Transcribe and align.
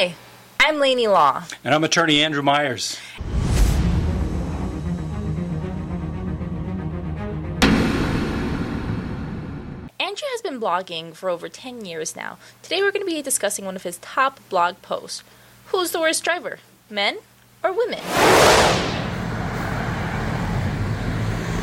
Hi, 0.00 0.14
I'm 0.58 0.78
Lainey 0.78 1.08
Law. 1.08 1.44
And 1.62 1.74
I'm 1.74 1.84
attorney 1.84 2.22
Andrew 2.22 2.40
Myers. 2.40 2.98
Andrew 9.98 10.28
has 10.30 10.40
been 10.40 10.58
blogging 10.58 11.12
for 11.12 11.28
over 11.28 11.50
10 11.50 11.84
years 11.84 12.16
now. 12.16 12.38
Today 12.62 12.80
we're 12.80 12.92
going 12.92 13.04
to 13.04 13.12
be 13.12 13.20
discussing 13.20 13.66
one 13.66 13.76
of 13.76 13.82
his 13.82 13.98
top 13.98 14.40
blog 14.48 14.80
posts. 14.80 15.22
Who's 15.66 15.90
the 15.90 16.00
worst 16.00 16.24
driver, 16.24 16.60
men 16.88 17.18
or 17.62 17.74
women? 17.74 18.00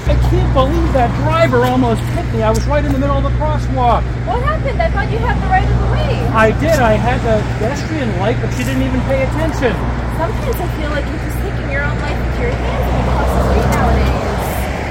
I 0.05 0.27
can't 0.29 0.46
believe 0.57 0.91
that 0.93 1.13
driver 1.21 1.65
almost 1.69 2.01
hit 2.17 2.25
me. 2.33 2.41
I 2.41 2.49
was 2.49 2.65
right 2.65 2.83
in 2.83 2.91
the 2.91 2.97
middle 2.97 3.15
of 3.15 3.21
the 3.21 3.29
crosswalk. 3.37 4.01
What 4.25 4.41
happened? 4.41 4.81
I 4.81 4.89
thought 4.89 5.05
you 5.13 5.21
had 5.21 5.37
the 5.37 5.45
right 5.53 5.69
of 5.69 5.77
the 5.85 5.89
way. 5.93 6.17
I 6.33 6.49
did. 6.57 6.81
I 6.81 6.93
had 6.97 7.21
the 7.21 7.45
pedestrian 7.61 8.09
light, 8.17 8.41
but 8.41 8.49
she 8.57 8.65
didn't 8.65 8.81
even 8.81 8.99
pay 9.01 9.21
attention. 9.21 9.77
Sometimes 10.17 10.57
I 10.57 10.67
feel 10.81 10.89
like 10.89 11.05
you're 11.05 11.21
just 11.29 11.37
taking 11.45 11.69
your 11.69 11.85
own 11.85 11.93
life 12.01 12.17
into 12.17 12.41
your 12.41 12.57
hands 12.57 12.89
when 12.89 12.97
you 12.97 13.05
cross 13.13 13.29
the 13.37 13.41
street 13.53 13.69
nowadays. 13.69 14.17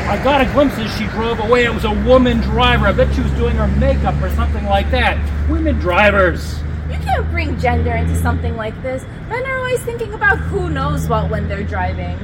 I 0.06 0.22
got 0.22 0.38
a 0.40 0.46
glimpse 0.54 0.78
as 0.78 0.86
she 0.94 1.06
drove 1.10 1.40
away. 1.40 1.64
It 1.64 1.74
was 1.74 1.84
a 1.84 1.96
woman 2.06 2.38
driver. 2.46 2.86
I 2.86 2.92
bet 2.92 3.12
she 3.12 3.22
was 3.22 3.32
doing 3.32 3.56
her 3.56 3.66
makeup 3.66 4.22
or 4.22 4.30
something 4.38 4.66
like 4.66 4.88
that. 4.92 5.18
Women 5.50 5.80
drivers. 5.80 6.62
You 6.88 6.98
can't 7.02 7.28
bring 7.32 7.58
gender 7.58 7.90
into 7.90 8.14
something 8.22 8.54
like 8.54 8.80
this. 8.84 9.02
Men 9.28 9.44
are 9.44 9.58
always 9.58 9.80
thinking 9.82 10.14
about 10.14 10.38
who 10.38 10.70
knows 10.70 11.08
what 11.08 11.28
when 11.28 11.48
they're 11.48 11.64
driving. 11.64 12.16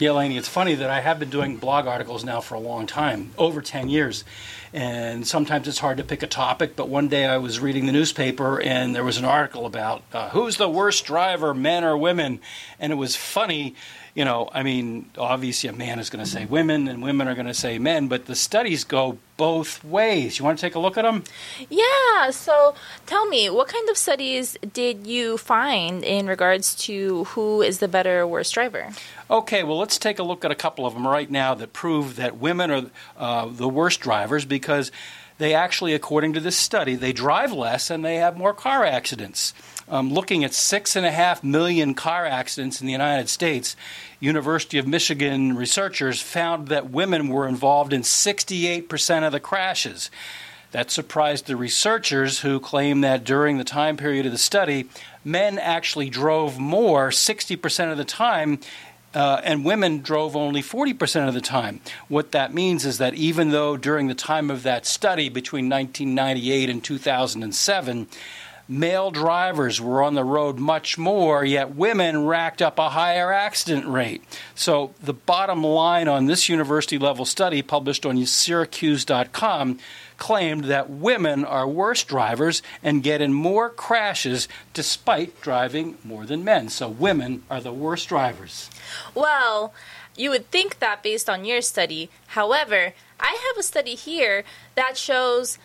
Yeah, 0.00 0.10
Lainey, 0.10 0.36
it's 0.36 0.48
funny 0.48 0.74
that 0.74 0.90
I 0.90 1.00
have 1.00 1.20
been 1.20 1.30
doing 1.30 1.56
blog 1.56 1.86
articles 1.86 2.24
now 2.24 2.40
for 2.40 2.56
a 2.56 2.58
long 2.58 2.88
time, 2.88 3.30
over 3.38 3.62
10 3.62 3.88
years. 3.88 4.24
And 4.72 5.24
sometimes 5.24 5.68
it's 5.68 5.78
hard 5.78 5.98
to 5.98 6.02
pick 6.02 6.24
a 6.24 6.26
topic, 6.26 6.74
but 6.74 6.88
one 6.88 7.06
day 7.06 7.26
I 7.26 7.36
was 7.36 7.60
reading 7.60 7.86
the 7.86 7.92
newspaper 7.92 8.60
and 8.60 8.92
there 8.92 9.04
was 9.04 9.18
an 9.18 9.24
article 9.24 9.66
about 9.66 10.02
uh, 10.12 10.30
who's 10.30 10.56
the 10.56 10.68
worst 10.68 11.04
driver, 11.04 11.54
men 11.54 11.84
or 11.84 11.96
women. 11.96 12.40
And 12.80 12.92
it 12.92 12.96
was 12.96 13.14
funny 13.14 13.76
you 14.14 14.24
know, 14.24 14.48
I 14.52 14.62
mean, 14.62 15.10
obviously 15.18 15.68
a 15.68 15.72
man 15.72 15.98
is 15.98 16.08
going 16.08 16.24
to 16.24 16.30
say 16.30 16.44
women 16.44 16.86
and 16.86 17.02
women 17.02 17.26
are 17.26 17.34
going 17.34 17.48
to 17.48 17.54
say 17.54 17.80
men, 17.80 18.06
but 18.06 18.26
the 18.26 18.36
studies 18.36 18.84
go 18.84 19.18
both 19.36 19.82
ways. 19.82 20.38
You 20.38 20.44
want 20.44 20.56
to 20.56 20.64
take 20.64 20.76
a 20.76 20.78
look 20.78 20.96
at 20.96 21.02
them? 21.02 21.24
Yeah. 21.68 22.30
So 22.30 22.76
tell 23.06 23.26
me, 23.26 23.50
what 23.50 23.66
kind 23.66 23.88
of 23.88 23.96
studies 23.96 24.56
did 24.72 25.04
you 25.04 25.36
find 25.36 26.04
in 26.04 26.28
regards 26.28 26.76
to 26.86 27.24
who 27.24 27.60
is 27.60 27.80
the 27.80 27.88
better 27.88 28.20
or 28.20 28.26
worse 28.28 28.50
driver? 28.52 28.90
Okay, 29.28 29.64
well, 29.64 29.78
let's 29.78 29.98
take 29.98 30.20
a 30.20 30.22
look 30.22 30.44
at 30.44 30.52
a 30.52 30.56
couple 30.56 30.86
of 30.86 30.94
them 30.94 31.06
right 31.06 31.30
now 31.30 31.54
that 31.54 31.72
prove 31.72 32.14
that 32.14 32.36
women 32.36 32.70
are 32.70 32.84
uh, 33.16 33.46
the 33.46 33.68
worst 33.68 34.00
drivers 34.00 34.44
because 34.44 34.92
they 35.38 35.54
actually, 35.54 35.92
according 35.92 36.34
to 36.34 36.40
this 36.40 36.56
study, 36.56 36.94
they 36.94 37.12
drive 37.12 37.52
less 37.52 37.90
and 37.90 38.04
they 38.04 38.16
have 38.16 38.36
more 38.36 38.54
car 38.54 38.84
accidents 38.84 39.52
um, 39.88 40.12
looking 40.12 40.44
at 40.44 40.54
six 40.54 40.96
and 40.96 41.04
a 41.04 41.10
half 41.10 41.44
million 41.44 41.94
car 41.94 42.26
accidents 42.26 42.80
in 42.80 42.86
the 42.86 42.92
United 42.92 43.28
States, 43.28 43.76
University 44.20 44.78
of 44.78 44.86
Michigan 44.86 45.56
researchers 45.56 46.20
found 46.20 46.68
that 46.68 46.90
women 46.90 47.28
were 47.28 47.46
involved 47.46 47.92
in 47.92 48.02
68% 48.02 49.26
of 49.26 49.32
the 49.32 49.40
crashes. 49.40 50.10
That 50.72 50.90
surprised 50.90 51.46
the 51.46 51.56
researchers 51.56 52.40
who 52.40 52.58
claim 52.58 53.02
that 53.02 53.22
during 53.24 53.58
the 53.58 53.64
time 53.64 53.96
period 53.96 54.26
of 54.26 54.32
the 54.32 54.38
study, 54.38 54.88
men 55.24 55.58
actually 55.58 56.10
drove 56.10 56.58
more 56.58 57.10
60% 57.10 57.92
of 57.92 57.96
the 57.96 58.04
time 58.04 58.58
uh, 59.14 59.40
and 59.44 59.64
women 59.64 60.00
drove 60.00 60.34
only 60.34 60.62
40% 60.62 61.28
of 61.28 61.34
the 61.34 61.40
time. 61.40 61.80
What 62.08 62.32
that 62.32 62.52
means 62.52 62.84
is 62.84 62.98
that 62.98 63.14
even 63.14 63.50
though 63.50 63.76
during 63.76 64.08
the 64.08 64.14
time 64.14 64.50
of 64.50 64.64
that 64.64 64.86
study 64.86 65.28
between 65.28 65.68
1998 65.68 66.68
and 66.68 66.82
2007, 66.82 68.08
male 68.68 69.10
drivers 69.10 69.80
were 69.80 70.02
on 70.02 70.14
the 70.14 70.24
road 70.24 70.58
much 70.58 70.96
more, 70.96 71.44
yet 71.44 71.74
women 71.74 72.26
racked 72.26 72.62
up 72.62 72.78
a 72.78 72.90
higher 72.90 73.32
accident 73.32 73.86
rate. 73.86 74.22
So, 74.54 74.94
the 75.02 75.12
bottom 75.12 75.62
line 75.62 76.08
on 76.08 76.26
this 76.26 76.48
university 76.48 76.98
level 76.98 77.24
study 77.24 77.62
published 77.62 78.06
on 78.06 78.24
Syracuse.com 78.24 79.78
claimed 80.16 80.64
that 80.64 80.88
women 80.88 81.44
are 81.44 81.68
worse 81.68 82.04
drivers 82.04 82.62
and 82.82 83.02
get 83.02 83.20
in 83.20 83.32
more 83.32 83.68
crashes 83.68 84.48
despite 84.72 85.40
driving 85.40 85.98
more 86.04 86.24
than 86.24 86.44
men. 86.44 86.68
So, 86.68 86.88
women 86.88 87.42
are 87.50 87.60
the 87.60 87.72
worst 87.72 88.08
drivers. 88.08 88.70
Well, 89.14 89.74
you 90.16 90.30
would 90.30 90.50
think 90.50 90.78
that 90.78 91.02
based 91.02 91.28
on 91.28 91.44
your 91.44 91.60
study. 91.60 92.08
However, 92.28 92.94
I 93.18 93.38
have 93.48 93.58
a 93.58 93.62
study 93.62 93.94
here 93.94 94.44
that 94.74 94.96
shows 94.96 95.58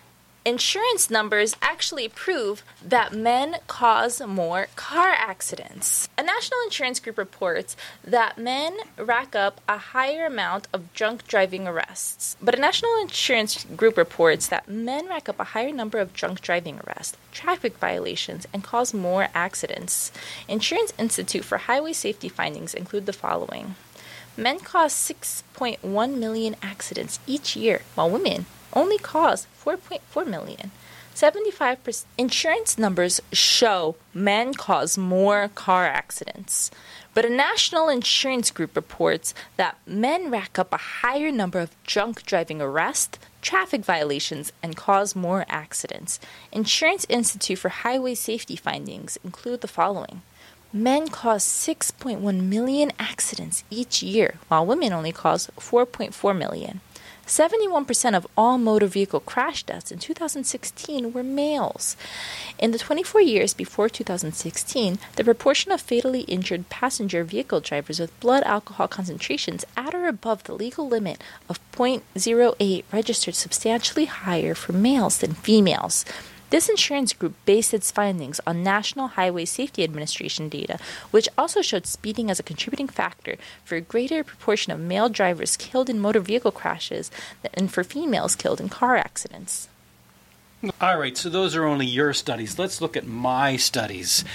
insurance 0.50 1.12
numbers 1.12 1.56
actually 1.62 2.10
prove 2.10 2.64
that 2.84 3.14
men 3.14 3.58
cause 3.68 4.20
more 4.20 4.68
car 4.76 5.10
accidents. 5.10 6.10
A 6.18 6.24
national 6.24 6.60
insurance 6.66 7.00
group 7.00 7.20
reports 7.20 7.78
that 8.04 8.38
men 8.38 8.76
rack 8.98 9.36
up 9.36 9.62
a 9.70 9.78
higher 9.78 10.26
amount 10.26 10.68
of 10.74 10.92
drunk 10.94 11.28
driving 11.28 11.68
arrests. 11.68 12.36
But 12.42 12.56
a 12.56 12.60
national 12.60 13.00
insurance 13.00 13.64
group 13.64 13.96
reports 13.96 14.48
that 14.48 14.68
men 14.68 15.08
rack 15.08 15.30
up 15.30 15.40
a 15.40 15.52
higher 15.56 15.72
number 15.72 16.00
of 16.00 16.14
drunk 16.14 16.42
driving 16.42 16.80
arrests, 16.80 17.16
traffic 17.32 17.78
violations, 17.78 18.48
and 18.52 18.64
cause 18.64 18.92
more 18.92 19.28
accidents. 19.36 20.12
Insurance 20.48 20.94
Institute 20.98 21.46
for 21.46 21.60
Highway 21.60 21.94
Safety 21.94 22.28
findings 22.28 22.74
include 22.74 23.06
the 23.06 23.14
following. 23.14 23.76
Men 24.36 24.60
cause 24.60 24.94
6.1 24.94 26.18
million 26.18 26.56
accidents 26.64 27.20
each 27.28 27.56
year, 27.56 27.82
while 27.94 28.10
women 28.10 28.48
only 28.74 28.98
cause 28.98 29.48
4.4 29.64 30.28
million. 30.28 30.72
75% 31.20 32.06
insurance 32.18 32.78
numbers 32.78 33.20
show 33.34 33.98
men 34.14 34.54
cause 34.54 34.98
more 34.98 35.50
car 35.54 35.86
accidents. 35.86 36.72
But 37.14 37.26
a 37.26 37.30
national 37.30 37.90
insurance 37.90 38.52
group 38.52 38.74
reports 38.74 39.34
that 39.58 39.78
men 39.86 40.32
rack 40.32 40.58
up 40.58 40.72
a 40.72 40.78
higher 40.78 41.30
number 41.30 41.60
of 41.60 41.76
drunk 41.84 42.24
driving 42.24 42.62
arrests, 42.62 43.20
traffic 43.42 43.84
violations, 43.84 44.54
and 44.64 44.78
cause 44.78 45.14
more 45.14 45.46
accidents. 45.50 46.22
Insurance 46.54 47.06
Institute 47.10 47.60
for 47.60 47.70
Highway 47.70 48.16
Safety 48.16 48.56
findings 48.56 49.18
include 49.22 49.60
the 49.60 49.68
following. 49.68 50.22
Men 50.72 51.10
cause 51.10 51.44
6.1 51.44 52.44
million 52.44 52.94
accidents 52.98 53.66
each 53.70 54.02
year, 54.02 54.36
while 54.48 54.66
women 54.66 54.94
only 54.94 55.12
cause 55.12 55.50
4.4 55.58 56.38
million. 56.38 56.80
71% 57.30 58.18
of 58.18 58.26
all 58.36 58.58
motor 58.58 58.88
vehicle 58.88 59.20
crash 59.20 59.62
deaths 59.62 59.92
in 59.92 60.00
2016 60.00 61.14
were 61.14 61.24
males. 61.24 61.96
In 62.58 62.72
the 62.72 62.80
24 62.80 63.22
years 63.22 63.54
before 63.54 63.88
2016, 63.88 64.98
the 65.16 65.24
proportion 65.24 65.72
of 65.72 65.80
fatally 65.80 66.22
injured 66.22 66.70
passenger 66.70 67.24
vehicle 67.24 67.60
drivers 67.60 68.00
with 68.00 68.20
blood 68.20 68.42
alcohol 68.46 68.88
concentrations 68.88 69.64
at 69.78 69.94
or 69.94 70.08
above 70.08 70.46
the 70.46 70.56
legal 70.56 70.88
limit 70.88 71.24
of 71.48 71.60
0.08 71.72 72.84
registered 72.92 73.36
substantially 73.36 74.06
higher 74.06 74.56
for 74.56 74.74
males 74.74 75.20
than 75.20 75.36
females. 75.36 76.06
This 76.50 76.68
insurance 76.68 77.14
group 77.14 77.36
based 77.46 77.76
its 77.76 77.92
findings 77.92 78.40
on 78.48 78.64
National 78.64 79.10
Highway 79.10 79.46
Safety 79.46 79.84
Administration 79.84 80.50
data, 80.50 80.80
which 81.12 81.30
also 81.38 81.62
showed 81.62 81.86
speeding 81.86 82.32
as 82.32 82.40
a 82.40 82.44
contributing 82.44 82.88
factor 82.88 83.36
for 83.64 83.76
a 83.76 83.82
greater 83.82 84.24
proportion 84.24 84.74
of 84.74 84.80
male 84.80 85.10
drivers 85.10 85.58
killed 85.58 85.90
in 85.90 86.00
motor 86.00 86.20
vehicle 86.20 86.52
crashes 86.52 87.12
than 87.54 87.68
for 87.68 87.84
females 87.84 88.36
killed 88.36 88.60
in 88.60 88.68
car 88.68 88.98
accidents. 88.98 89.70
All 90.82 91.00
right, 91.00 91.16
so 91.16 91.30
those 91.30 91.56
are 91.56 91.64
only 91.64 91.86
your 91.86 92.14
studies. 92.14 92.60
Let's 92.60 92.82
look 92.82 92.98
at 92.98 93.08
my 93.08 93.56
studies. 93.56 94.26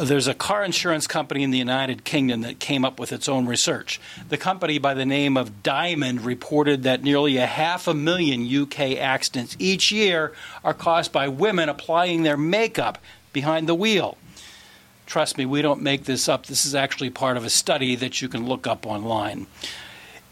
There's 0.00 0.28
a 0.28 0.34
car 0.34 0.62
insurance 0.62 1.08
company 1.08 1.42
in 1.42 1.50
the 1.50 1.58
United 1.58 2.04
Kingdom 2.04 2.42
that 2.42 2.60
came 2.60 2.84
up 2.84 3.00
with 3.00 3.12
its 3.12 3.28
own 3.28 3.46
research. 3.46 4.00
The 4.28 4.36
company, 4.36 4.78
by 4.78 4.94
the 4.94 5.04
name 5.04 5.36
of 5.36 5.64
Diamond, 5.64 6.20
reported 6.20 6.84
that 6.84 7.02
nearly 7.02 7.38
a 7.38 7.46
half 7.46 7.88
a 7.88 7.94
million 7.94 8.46
UK 8.46 8.98
accidents 8.98 9.56
each 9.58 9.90
year 9.90 10.32
are 10.62 10.74
caused 10.74 11.10
by 11.10 11.26
women 11.26 11.68
applying 11.68 12.22
their 12.22 12.36
makeup 12.36 12.98
behind 13.32 13.68
the 13.68 13.74
wheel. 13.74 14.16
Trust 15.06 15.36
me, 15.36 15.44
we 15.44 15.60
don't 15.60 15.82
make 15.82 16.04
this 16.04 16.28
up. 16.28 16.46
This 16.46 16.64
is 16.64 16.76
actually 16.76 17.10
part 17.10 17.36
of 17.36 17.44
a 17.44 17.50
study 17.50 17.96
that 17.96 18.22
you 18.22 18.28
can 18.28 18.46
look 18.46 18.68
up 18.68 18.86
online. 18.86 19.48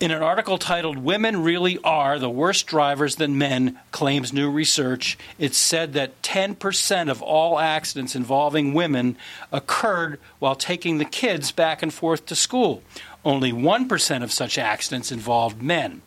In 0.02 0.10
an 0.10 0.20
article 0.20 0.58
titled 0.58 0.98
Women 0.98 1.44
Really 1.44 1.78
Are 1.84 2.18
the 2.18 2.28
Worst 2.28 2.66
Drivers 2.66 3.14
Than 3.14 3.38
Men, 3.38 3.78
claims 3.92 4.32
new 4.32 4.50
research, 4.50 5.16
it 5.38 5.54
said 5.54 5.92
that 5.92 6.20
10% 6.22 7.08
of 7.08 7.22
all 7.22 7.60
accidents 7.60 8.16
involving 8.16 8.74
women 8.74 9.16
occurred 9.52 10.18
while 10.40 10.56
taking 10.56 10.98
the 10.98 11.04
kids 11.04 11.52
back 11.52 11.84
and 11.84 11.94
forth 11.94 12.26
to 12.26 12.34
school. 12.34 12.82
Only 13.24 13.52
1% 13.52 14.24
of 14.24 14.32
such 14.32 14.58
accidents 14.58 15.12
involved 15.12 15.62
men. 15.62 16.02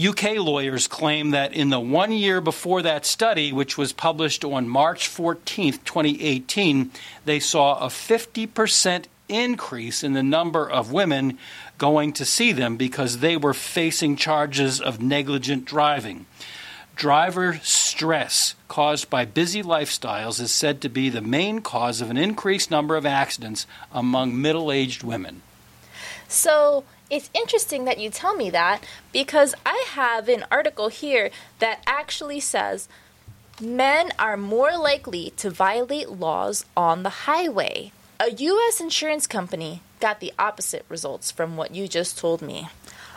UK 0.00 0.36
lawyers 0.36 0.86
claim 0.86 1.30
that 1.30 1.52
in 1.52 1.70
the 1.70 1.80
one 1.80 2.12
year 2.12 2.40
before 2.40 2.80
that 2.82 3.04
study, 3.04 3.52
which 3.52 3.76
was 3.76 3.92
published 3.92 4.44
on 4.44 4.68
March 4.68 5.08
14, 5.08 5.72
2018, 5.72 6.92
they 7.24 7.40
saw 7.40 7.76
a 7.80 7.88
50% 7.88 9.06
increase 9.30 10.02
in 10.02 10.12
the 10.12 10.22
number 10.22 10.68
of 10.68 10.92
women 10.92 11.38
going 11.78 12.12
to 12.14 12.24
see 12.24 12.52
them 12.52 12.76
because 12.76 13.18
they 13.18 13.36
were 13.36 13.54
facing 13.54 14.16
charges 14.16 14.80
of 14.80 15.00
negligent 15.00 15.64
driving. 15.64 16.26
Driver 16.96 17.58
stress 17.62 18.54
caused 18.68 19.08
by 19.08 19.24
busy 19.24 19.62
lifestyles 19.62 20.40
is 20.40 20.50
said 20.50 20.82
to 20.82 20.88
be 20.88 21.08
the 21.08 21.22
main 21.22 21.60
cause 21.60 22.02
of 22.02 22.10
an 22.10 22.18
increased 22.18 22.70
number 22.70 22.96
of 22.96 23.06
accidents 23.06 23.66
among 23.92 24.40
middle 24.40 24.70
aged 24.70 25.02
women. 25.02 25.40
So 26.28 26.84
it's 27.08 27.30
interesting 27.34 27.86
that 27.86 27.98
you 27.98 28.10
tell 28.10 28.36
me 28.36 28.50
that 28.50 28.84
because 29.12 29.54
I 29.64 29.84
have 29.92 30.28
an 30.28 30.44
article 30.50 30.88
here 30.88 31.30
that 31.58 31.82
actually 31.86 32.40
says 32.40 32.88
men 33.60 34.10
are 34.18 34.36
more 34.36 34.76
likely 34.76 35.32
to 35.38 35.50
violate 35.50 36.08
laws 36.08 36.64
on 36.76 37.02
the 37.02 37.10
highway. 37.10 37.92
A 38.22 38.32
U.S. 38.32 38.82
insurance 38.82 39.26
company 39.26 39.80
got 39.98 40.20
the 40.20 40.34
opposite 40.38 40.84
results 40.90 41.30
from 41.30 41.56
what 41.56 41.74
you 41.74 41.88
just 41.88 42.18
told 42.18 42.42
me. 42.42 42.68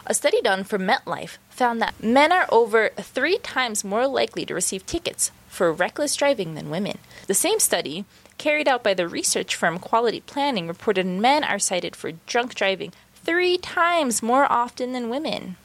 A 0.06 0.14
study 0.14 0.40
done 0.42 0.64
for 0.64 0.80
MetLife 0.80 1.40
found 1.50 1.82
that 1.82 2.02
men 2.02 2.32
are 2.32 2.48
over 2.50 2.88
three 2.96 3.38
times 3.40 3.84
more 3.84 4.08
likely 4.08 4.46
to 4.46 4.54
receive 4.54 4.86
tickets 4.86 5.34
for 5.50 5.74
reckless 5.74 6.16
driving 6.16 6.56
than 6.56 6.70
women. 6.70 7.00
The 7.28 7.34
same 7.34 7.60
study, 7.60 8.06
carried 8.38 8.66
out 8.66 8.82
by 8.82 8.94
the 8.94 9.10
research 9.10 9.58
firm 9.58 9.78
Quality 9.78 10.22
Planning, 10.22 10.70
reported 10.70 11.06
men 11.06 11.44
are 11.44 11.60
cited 11.60 11.98
for 11.98 12.14
drunk 12.26 12.56
driving 12.56 12.94
three 13.14 13.58
times 13.58 14.24
more 14.24 14.50
often 14.50 14.94
than 14.94 15.10
women. 15.10 15.58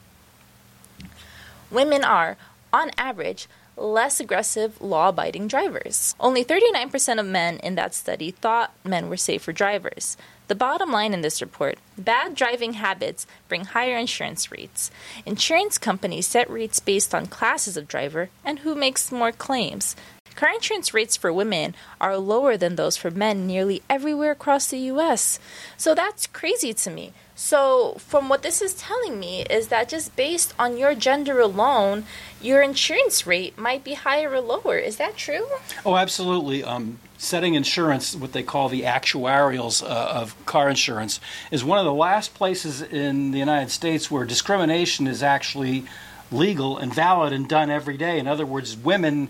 Women 1.71 2.03
are, 2.03 2.35
on 2.73 2.91
average, 2.97 3.47
less 3.81 4.19
aggressive, 4.19 4.79
law 4.81 5.09
abiding 5.09 5.47
drivers. 5.47 6.15
Only 6.19 6.43
39% 6.43 7.19
of 7.19 7.25
men 7.25 7.57
in 7.59 7.75
that 7.75 7.93
study 7.93 8.31
thought 8.31 8.73
men 8.83 9.09
were 9.09 9.17
safer 9.17 9.51
drivers. 9.51 10.17
The 10.47 10.55
bottom 10.55 10.91
line 10.91 11.13
in 11.13 11.21
this 11.21 11.41
report 11.41 11.77
bad 11.97 12.33
driving 12.33 12.73
habits 12.73 13.27
bring 13.47 13.65
higher 13.65 13.97
insurance 13.97 14.51
rates. 14.51 14.89
Insurance 15.25 15.77
companies 15.77 16.27
set 16.27 16.49
rates 16.49 16.79
based 16.79 17.13
on 17.13 17.27
classes 17.27 17.77
of 17.77 17.87
driver 17.87 18.29
and 18.43 18.59
who 18.59 18.73
makes 18.73 19.11
more 19.11 19.31
claims. 19.31 19.95
Car 20.35 20.53
insurance 20.53 20.93
rates 20.93 21.17
for 21.17 21.33
women 21.33 21.75
are 21.99 22.17
lower 22.17 22.55
than 22.55 22.77
those 22.77 22.95
for 22.95 23.11
men 23.11 23.45
nearly 23.45 23.83
everywhere 23.89 24.31
across 24.31 24.67
the 24.67 24.79
US. 24.93 25.37
So 25.77 25.93
that's 25.93 26.27
crazy 26.27 26.73
to 26.73 26.89
me. 26.89 27.13
So, 27.41 27.95
from 27.99 28.27
what 28.27 28.41
this 28.41 28.61
is 28.61 28.73
telling 28.73 29.17
me, 29.17 29.43
is 29.43 29.69
that 29.69 29.87
just 29.87 30.13
based 30.17 30.53
on 30.59 30.77
your 30.77 30.93
gender 30.93 31.39
alone, 31.39 32.03
your 32.41 32.61
insurance 32.61 33.25
rate 33.25 33.57
might 33.57 33.81
be 33.81 33.93
higher 33.93 34.31
or 34.31 34.41
lower. 34.41 34.77
Is 34.77 34.97
that 34.97 35.15
true? 35.15 35.47
Oh, 35.85 35.95
absolutely. 35.95 36.65
Um, 36.65 36.99
setting 37.17 37.53
insurance, 37.53 38.13
what 38.13 38.33
they 38.33 38.43
call 38.43 38.67
the 38.67 38.81
actuarials 38.81 39.81
uh, 39.81 39.87
of 39.87 40.35
car 40.45 40.69
insurance, 40.69 41.21
is 41.49 41.63
one 41.63 41.79
of 41.79 41.85
the 41.85 41.93
last 41.93 42.33
places 42.33 42.81
in 42.81 43.31
the 43.31 43.39
United 43.39 43.71
States 43.71 44.11
where 44.11 44.25
discrimination 44.25 45.07
is 45.07 45.23
actually 45.23 45.85
legal 46.33 46.77
and 46.77 46.93
valid 46.93 47.31
and 47.31 47.47
done 47.47 47.69
every 47.69 47.95
day. 47.95 48.19
In 48.19 48.27
other 48.27 48.45
words, 48.45 48.75
women 48.75 49.29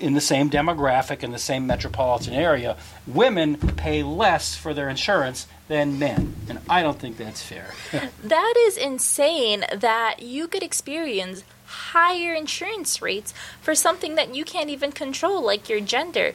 in 0.00 0.14
the 0.14 0.20
same 0.20 0.50
demographic 0.50 1.22
in 1.22 1.32
the 1.32 1.38
same 1.38 1.66
metropolitan 1.66 2.34
area, 2.34 2.76
women 3.06 3.56
pay 3.56 4.02
less 4.02 4.54
for 4.54 4.74
their 4.74 4.88
insurance 4.88 5.46
than 5.68 5.98
men. 5.98 6.34
And 6.48 6.60
I 6.68 6.82
don't 6.82 6.98
think 6.98 7.16
that's 7.16 7.42
fair. 7.42 7.72
that 8.24 8.54
is 8.58 8.76
insane 8.76 9.64
that 9.74 10.22
you 10.22 10.48
could 10.48 10.62
experience 10.62 11.44
higher 11.66 12.32
insurance 12.32 13.02
rates 13.02 13.34
for 13.60 13.74
something 13.74 14.14
that 14.14 14.34
you 14.34 14.44
can't 14.44 14.70
even 14.70 14.92
control, 14.92 15.44
like 15.44 15.68
your 15.68 15.80
gender. 15.80 16.32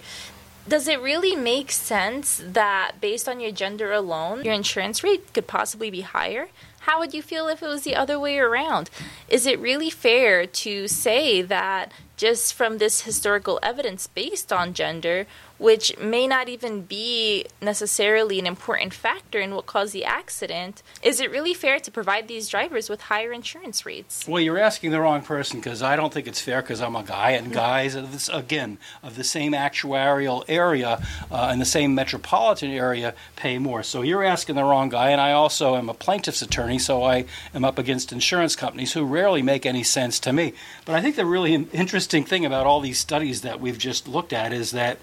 Does 0.68 0.88
it 0.88 1.02
really 1.02 1.36
make 1.36 1.72
sense 1.72 2.42
that 2.46 3.02
based 3.02 3.28
on 3.28 3.40
your 3.40 3.52
gender 3.52 3.92
alone, 3.92 4.44
your 4.44 4.54
insurance 4.54 5.04
rate 5.04 5.34
could 5.34 5.48
possibly 5.48 5.90
be 5.90 6.02
higher? 6.02 6.50
How 6.82 7.00
would 7.00 7.14
you 7.14 7.22
feel 7.22 7.48
if 7.48 7.62
it 7.64 7.68
was 7.68 7.84
the 7.84 7.96
other 7.96 8.20
way 8.20 8.38
around? 8.40 8.90
Is 9.28 9.46
it 9.46 9.60
really 9.60 9.90
fair 9.90 10.46
to 10.46 10.88
say 10.88 11.42
that 11.42 11.92
just 12.22 12.54
from 12.54 12.78
this 12.78 13.02
historical 13.02 13.60
evidence 13.64 14.06
based 14.06 14.54
on 14.54 14.76
gender, 14.76 15.26
which 15.62 15.96
may 16.00 16.26
not 16.26 16.50
even 16.50 16.82
be 16.82 17.46
necessarily 17.62 18.40
an 18.40 18.48
important 18.48 18.92
factor 18.92 19.40
in 19.40 19.54
what 19.54 19.68
caused 19.68 19.94
the 19.94 20.04
accident, 20.04 20.82
is 21.04 21.20
it 21.20 21.30
really 21.30 21.54
fair 21.54 21.80
to 21.80 21.92
provide 21.92 22.28
these 22.28 22.50
drivers 22.50 22.90
with 22.90 23.00
higher 23.02 23.32
insurance 23.32 23.86
rates? 23.86 24.28
Well, 24.28 24.42
you're 24.42 24.58
asking 24.58 24.90
the 24.90 25.00
wrong 25.00 25.22
person 25.22 25.60
because 25.60 25.84
I 25.84 25.96
don't 25.96 26.12
think 26.12 26.26
it's 26.26 26.42
fair 26.42 26.64
because 26.64 26.82
I'm 26.82 26.96
a 26.96 27.04
guy, 27.04 27.32
and 27.32 27.54
guys, 27.54 27.94
of 27.94 28.12
this, 28.12 28.28
again, 28.30 28.80
of 29.04 29.16
the 29.16 29.24
same 29.24 29.52
actuarial 29.52 30.44
area 30.48 31.00
uh, 31.30 31.50
and 31.52 31.62
the 31.62 31.66
same 31.66 31.94
metropolitan 31.94 32.72
area 32.72 33.14
pay 33.36 33.60
more. 33.60 33.84
So 33.84 34.02
you're 34.02 34.24
asking 34.24 34.56
the 34.56 34.64
wrong 34.64 34.90
guy, 34.90 35.12
and 35.12 35.22
I 35.22 35.32
also 35.32 35.76
am 35.76 35.90
a 35.90 35.94
plaintiff's 35.94 36.42
attorney, 36.42 36.80
so 36.80 37.04
I 37.04 37.26
am 37.54 37.64
up 37.64 37.78
against 37.78 38.12
insurance 38.12 38.56
companies 38.56 38.94
who 38.94 39.06
rarely 39.06 39.44
make 39.44 39.68
any 39.68 39.84
sense 39.84 40.20
to 40.22 40.34
me. 40.34 40.54
But 40.86 40.96
I 40.96 41.02
think 41.02 41.18
the 41.18 41.26
really 41.28 41.54
interesting 41.54 42.24
thing 42.24 42.46
about 42.46 42.66
all 42.66 42.82
these 42.82 42.98
studies 42.98 43.42
that 43.42 43.60
we've 43.60 43.78
just 43.78 44.08
looked 44.08 44.34
at 44.34 44.54
is 44.54 44.72
that 44.72 44.98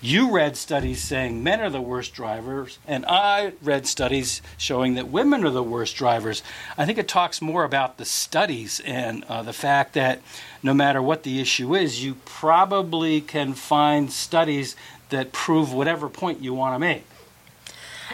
you 0.00 0.30
read 0.30 0.56
studies 0.56 1.02
saying 1.02 1.42
men 1.42 1.60
are 1.60 1.70
the 1.70 1.80
worst 1.80 2.14
drivers, 2.14 2.78
and 2.86 3.04
I 3.06 3.52
read 3.62 3.86
studies 3.86 4.40
showing 4.56 4.94
that 4.94 5.08
women 5.08 5.44
are 5.44 5.50
the 5.50 5.62
worst 5.62 5.96
drivers. 5.96 6.42
I 6.76 6.86
think 6.86 6.98
it 6.98 7.08
talks 7.08 7.42
more 7.42 7.64
about 7.64 7.98
the 7.98 8.04
studies 8.04 8.80
and 8.84 9.24
uh, 9.24 9.42
the 9.42 9.52
fact 9.52 9.94
that 9.94 10.20
no 10.62 10.72
matter 10.72 11.02
what 11.02 11.24
the 11.24 11.40
issue 11.40 11.74
is, 11.74 12.04
you 12.04 12.14
probably 12.24 13.20
can 13.20 13.54
find 13.54 14.12
studies 14.12 14.76
that 15.08 15.32
prove 15.32 15.72
whatever 15.72 16.08
point 16.08 16.40
you 16.40 16.54
want 16.54 16.74
to 16.74 16.78
make. 16.78 17.04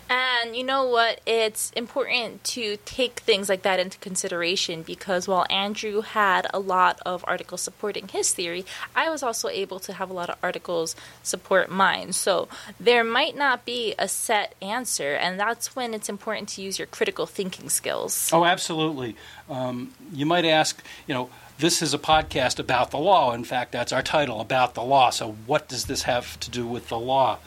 And 0.09 0.57
you 0.57 0.65
know 0.65 0.85
what? 0.87 1.21
It's 1.27 1.71
important 1.73 2.45
to 2.45 2.77
take 2.85 3.21
things 3.21 3.49
like 3.49 3.63
that 3.63 3.81
into 3.81 3.99
consideration 3.99 4.83
because 4.83 5.29
while 5.29 5.47
Andrew 5.51 6.01
had 6.03 6.47
a 6.53 6.59
lot 6.59 7.01
of 7.07 7.25
articles 7.27 7.63
supporting 7.63 8.09
his 8.09 8.33
theory, 8.33 8.65
I 8.95 9.11
was 9.11 9.23
also 9.23 9.49
able 9.49 9.81
to 9.81 9.93
have 9.95 10.11
a 10.11 10.13
lot 10.13 10.31
of 10.31 10.37
articles 10.43 10.97
support 11.23 11.71
mine. 11.71 12.13
So 12.13 12.49
there 12.79 13.05
might 13.05 13.37
not 13.37 13.65
be 13.65 13.95
a 13.99 14.09
set 14.09 14.55
answer, 14.61 15.15
and 15.15 15.39
that's 15.39 15.75
when 15.77 15.95
it's 15.95 16.09
important 16.09 16.49
to 16.51 16.63
use 16.63 16.79
your 16.79 16.87
critical 16.87 17.27
thinking 17.27 17.69
skills. 17.69 18.31
Oh, 18.33 18.45
absolutely. 18.45 19.17
Um, 19.49 19.93
you 20.13 20.27
might 20.27 20.45
ask, 20.45 20.83
you 21.07 21.15
know, 21.15 21.31
this 21.59 21.83
is 21.83 21.95
a 21.95 21.99
podcast 21.99 22.59
about 22.59 22.91
the 22.91 22.99
law. 22.99 23.33
In 23.33 23.45
fact, 23.45 23.73
that's 23.73 23.93
our 23.93 24.03
title, 24.03 24.41
About 24.41 24.75
the 24.75 24.83
Law. 24.83 25.11
So, 25.11 25.33
what 25.47 25.69
does 25.69 25.85
this 25.85 26.03
have 26.03 26.39
to 26.41 26.51
do 26.51 26.67
with 26.67 26.89
the 26.89 26.99
law? 26.99 27.39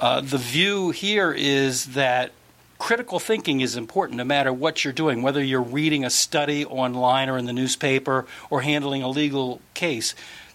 Uh, 0.00 0.20
the 0.20 0.38
view 0.38 0.90
here 0.90 1.32
is 1.32 1.86
that 1.86 2.30
critical 2.78 3.18
thinking 3.18 3.60
is 3.60 3.76
important 3.76 4.16
no 4.16 4.24
matter 4.24 4.52
what 4.52 4.84
you're 4.84 4.92
doing, 4.92 5.22
whether 5.22 5.42
you're 5.42 5.60
reading 5.60 6.04
a 6.04 6.10
study 6.10 6.64
online 6.64 7.28
or 7.28 7.36
in 7.36 7.46
the 7.46 7.52
newspaper 7.52 8.24
or 8.48 8.60
handling 8.60 9.02
a 9.02 9.08
legal 9.08 9.60
case. 9.74 10.14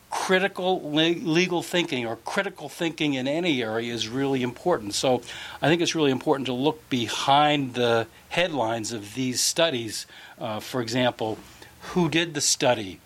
Critical 0.09 0.81
le- 0.81 1.19
legal 1.19 1.61
thinking 1.61 2.05
or 2.05 2.15
critical 2.17 2.69
thinking 2.69 3.15
in 3.15 3.27
any 3.27 3.61
area 3.61 3.93
is 3.93 4.07
really 4.07 4.43
important. 4.43 4.93
So 4.93 5.21
I 5.61 5.67
think 5.67 5.81
it's 5.81 5.95
really 5.95 6.11
important 6.11 6.45
to 6.45 6.53
look 6.53 6.89
behind 6.89 7.73
the 7.73 8.07
headlines 8.29 8.93
of 8.93 9.13
these 9.13 9.41
studies. 9.41 10.05
Uh, 10.39 10.61
for 10.61 10.81
example, 10.81 11.37
who 11.91 12.07
did 12.07 12.33
the 12.33 12.41
study? 12.41 13.01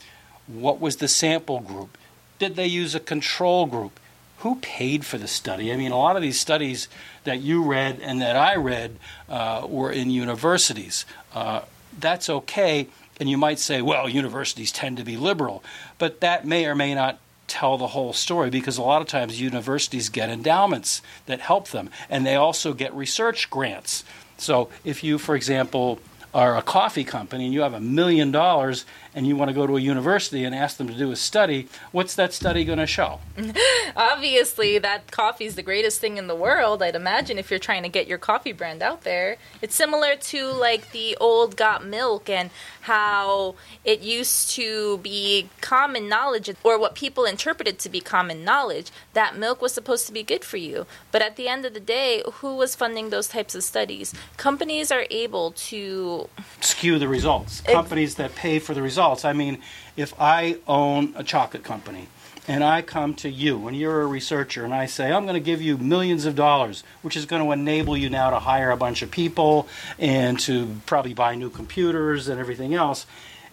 What 0.46 0.80
was 0.80 0.98
the 0.98 1.08
sample 1.08 1.62
group? 1.62 1.98
Did 2.38 2.56
they 2.56 2.68
use 2.68 2.94
a 2.94 3.00
control 3.00 3.66
group? 3.66 4.00
Who 4.39 4.56
paid 4.58 5.06
for 5.06 5.17
the 5.17 5.27
study? 5.27 5.74
I 5.74 5.77
mean, 5.77 5.91
a 5.91 5.98
lot 5.98 6.15
of 6.15 6.22
these 6.22 6.39
studies 6.39 6.88
that 7.24 7.41
you 7.41 7.63
read 7.63 8.00
and 8.01 8.22
that 8.22 8.36
I 8.36 8.56
read 8.56 8.98
uh, 9.27 9.65
were 9.67 9.91
in 9.91 10.10
universities. 10.10 11.06
Uh, 11.34 11.62
that's 12.00 12.29
okay. 12.29 12.88
And 13.20 13.29
you 13.29 13.38
might 13.38 13.60
say, 13.60 13.82
well, 13.82 14.08
universities 14.08 14.72
tend 14.72 14.98
to 14.98 15.03
be 15.03 15.17
liberal. 15.17 15.63
But 15.98 16.22
that 16.22 16.46
may 16.46 16.67
or 16.67 16.75
may 16.75 16.94
not 16.94 17.20
tell 17.48 17.77
the 17.77 17.88
whole 17.88 18.13
story 18.13 18.50
because 18.50 18.77
a 18.77 18.82
lot 18.82 19.01
of 19.01 19.08
times 19.08 19.41
universities 19.41 20.10
get 20.10 20.29
endowments 20.29 21.01
that 21.25 21.39
help 21.39 21.70
them. 21.70 21.89
And 22.10 22.25
they 22.25 22.36
also 22.36 22.74
get 22.74 22.94
research 22.94 23.50
grants. 23.50 24.03
So 24.38 24.70
if 24.84 25.03
you, 25.03 25.17
for 25.17 25.36
example, 25.36 26.00
are 26.38 26.56
a 26.56 26.62
coffee 26.62 27.03
company 27.03 27.46
and 27.46 27.53
you 27.53 27.62
have 27.62 27.74
a 27.74 27.79
million 27.79 28.32
dollars 28.32 28.86
and 29.15 29.25
you 29.25 29.36
want 29.36 29.50
to 29.50 29.56
go 29.56 29.65
to 29.65 29.75
a 29.75 29.79
university 29.79 30.44
and 30.44 30.53
ask 30.53 30.77
them 30.77 30.88
to 30.88 30.94
do 30.94 31.12
a 31.12 31.15
study, 31.15 31.67
what's 31.91 32.13
that 32.13 32.32
study 32.32 32.63
going 32.63 32.77
to 32.77 32.86
show? 32.86 33.20
Obviously, 33.96 34.77
that 34.77 35.10
coffee 35.10 35.46
is 35.46 35.56
the 35.56 35.63
greatest 35.63 36.00
thing 36.00 36.17
in 36.17 36.27
the 36.27 36.36
world. 36.36 36.84
I'd 36.84 36.94
imagine 36.94 37.39
if 37.39 37.50
you're 37.50 37.60
trying 37.60 37.82
to 37.82 37.89
get 37.89 38.06
your 38.06 38.20
coffee 38.20 38.51
brand 38.51 38.84
out 38.84 39.01
there. 39.01 39.38
It's 39.63 39.74
similar 39.74 40.15
to 40.15 40.46
like 40.51 40.91
the 40.91 41.17
old 41.20 41.58
got 41.58 41.84
milk 41.84 42.29
and 42.29 42.51
how 42.88 43.56
it 43.84 44.00
used 44.01 44.51
to 44.51 44.98
be 45.00 45.50
common 45.62 46.10
knowledge 46.10 46.50
or 46.63 46.77
what 46.77 46.96
people 46.96 47.24
interpreted 47.25 47.79
to 47.79 47.89
be 47.89 48.01
common 48.01 48.44
knowledge 48.44 48.91
that 49.13 49.38
milk 49.38 49.62
was 49.62 49.74
supposed 49.74 50.06
to 50.08 50.13
be 50.13 50.24
good 50.24 50.44
for 50.44 50.58
you. 50.58 50.86
But 51.12 51.22
at 51.22 51.36
the 51.38 51.48
end 51.48 51.65
of 51.65 51.74
the 51.74 51.79
day, 51.79 52.24
who 52.39 52.56
was 52.56 52.75
funding 52.75 53.10
those 53.10 53.27
types 53.27 53.56
of 53.56 53.63
studies? 53.63 54.13
Companies 54.38 54.91
are 54.91 55.06
able 55.10 55.51
to 55.70 56.29
skew 56.62 57.00
the 57.00 57.08
results. 57.08 57.62
Companies 57.62 58.15
that 58.15 58.36
pay 58.36 58.60
for 58.60 58.74
the 58.74 58.82
results 58.82 58.98
results. 58.98 59.25
I 59.25 59.34
mean, 59.34 59.60
if 59.96 60.13
I 60.20 60.58
own 60.67 61.13
a 61.15 61.24
chocolate 61.24 61.63
company 61.63 62.08
and 62.48 62.63
I 62.63 62.82
come 62.82 63.13
to 63.16 63.30
you 63.30 63.68
and 63.68 63.77
you're 63.77 64.01
a 64.01 64.08
researcher 64.08 64.63
and 64.63 64.74
I 64.74 64.86
say, 64.86 65.12
I'm 65.12 65.24
going 65.24 65.36
to 65.36 65.39
give 65.39 65.62
you 65.62 65.77
millions 65.77 66.25
of 66.25 66.36
dollars, 66.36 66.84
which 67.01 67.18
is 67.18 67.25
going 67.25 67.44
to 67.44 67.51
enable 67.51 67.98
you 67.98 68.10
now 68.10 68.30
to 68.30 68.39
hire 68.39 68.72
a 68.72 68.77
bunch 68.77 69.01
of 69.01 69.12
people 69.12 69.68
and 70.00 70.39
to 70.42 70.77
probably 70.86 71.13
buy 71.13 71.36
new 71.36 71.50
computers 71.50 72.27
and 72.27 72.39
everything 72.39 72.74
else. 72.74 73.06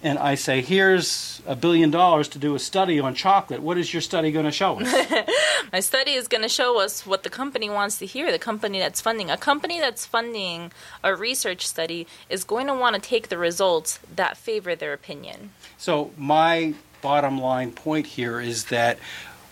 and 0.02 0.18
I 0.18 0.34
say, 0.34 0.60
here's 0.60 1.40
a 1.46 1.56
billion 1.56 1.90
dollars 1.90 2.28
to 2.28 2.38
do 2.38 2.54
a 2.54 2.58
study 2.58 3.00
on 3.00 3.14
chocolate, 3.14 3.62
what 3.62 3.78
is 3.78 3.92
your 3.92 4.02
study 4.02 4.30
going 4.30 4.44
to 4.44 4.52
show 4.52 4.78
us? 4.78 5.26
My 5.72 5.80
study 5.80 6.12
is 6.12 6.28
going 6.28 6.42
to 6.42 6.48
show 6.48 6.78
us 6.78 7.06
what 7.06 7.22
the 7.22 7.30
company 7.30 7.70
wants 7.70 7.98
to 7.98 8.06
hear, 8.06 8.30
the 8.30 8.38
company 8.38 8.78
that's 8.78 9.00
funding. 9.00 9.30
A 9.30 9.38
company 9.38 9.80
that's 9.80 10.04
funding 10.04 10.72
a 11.02 11.16
research 11.16 11.66
study 11.66 12.06
is 12.28 12.44
going 12.44 12.66
to 12.66 12.74
want 12.74 12.94
to 12.96 13.00
take 13.00 13.28
the 13.28 13.38
results 13.38 13.98
that 14.14 14.36
favor 14.36 14.76
their 14.76 14.92
opinion. 14.92 15.52
So, 15.78 16.10
my 16.18 16.74
bottom 17.04 17.38
line 17.38 17.70
point 17.70 18.06
here 18.06 18.40
is 18.40 18.64
that 18.64 18.99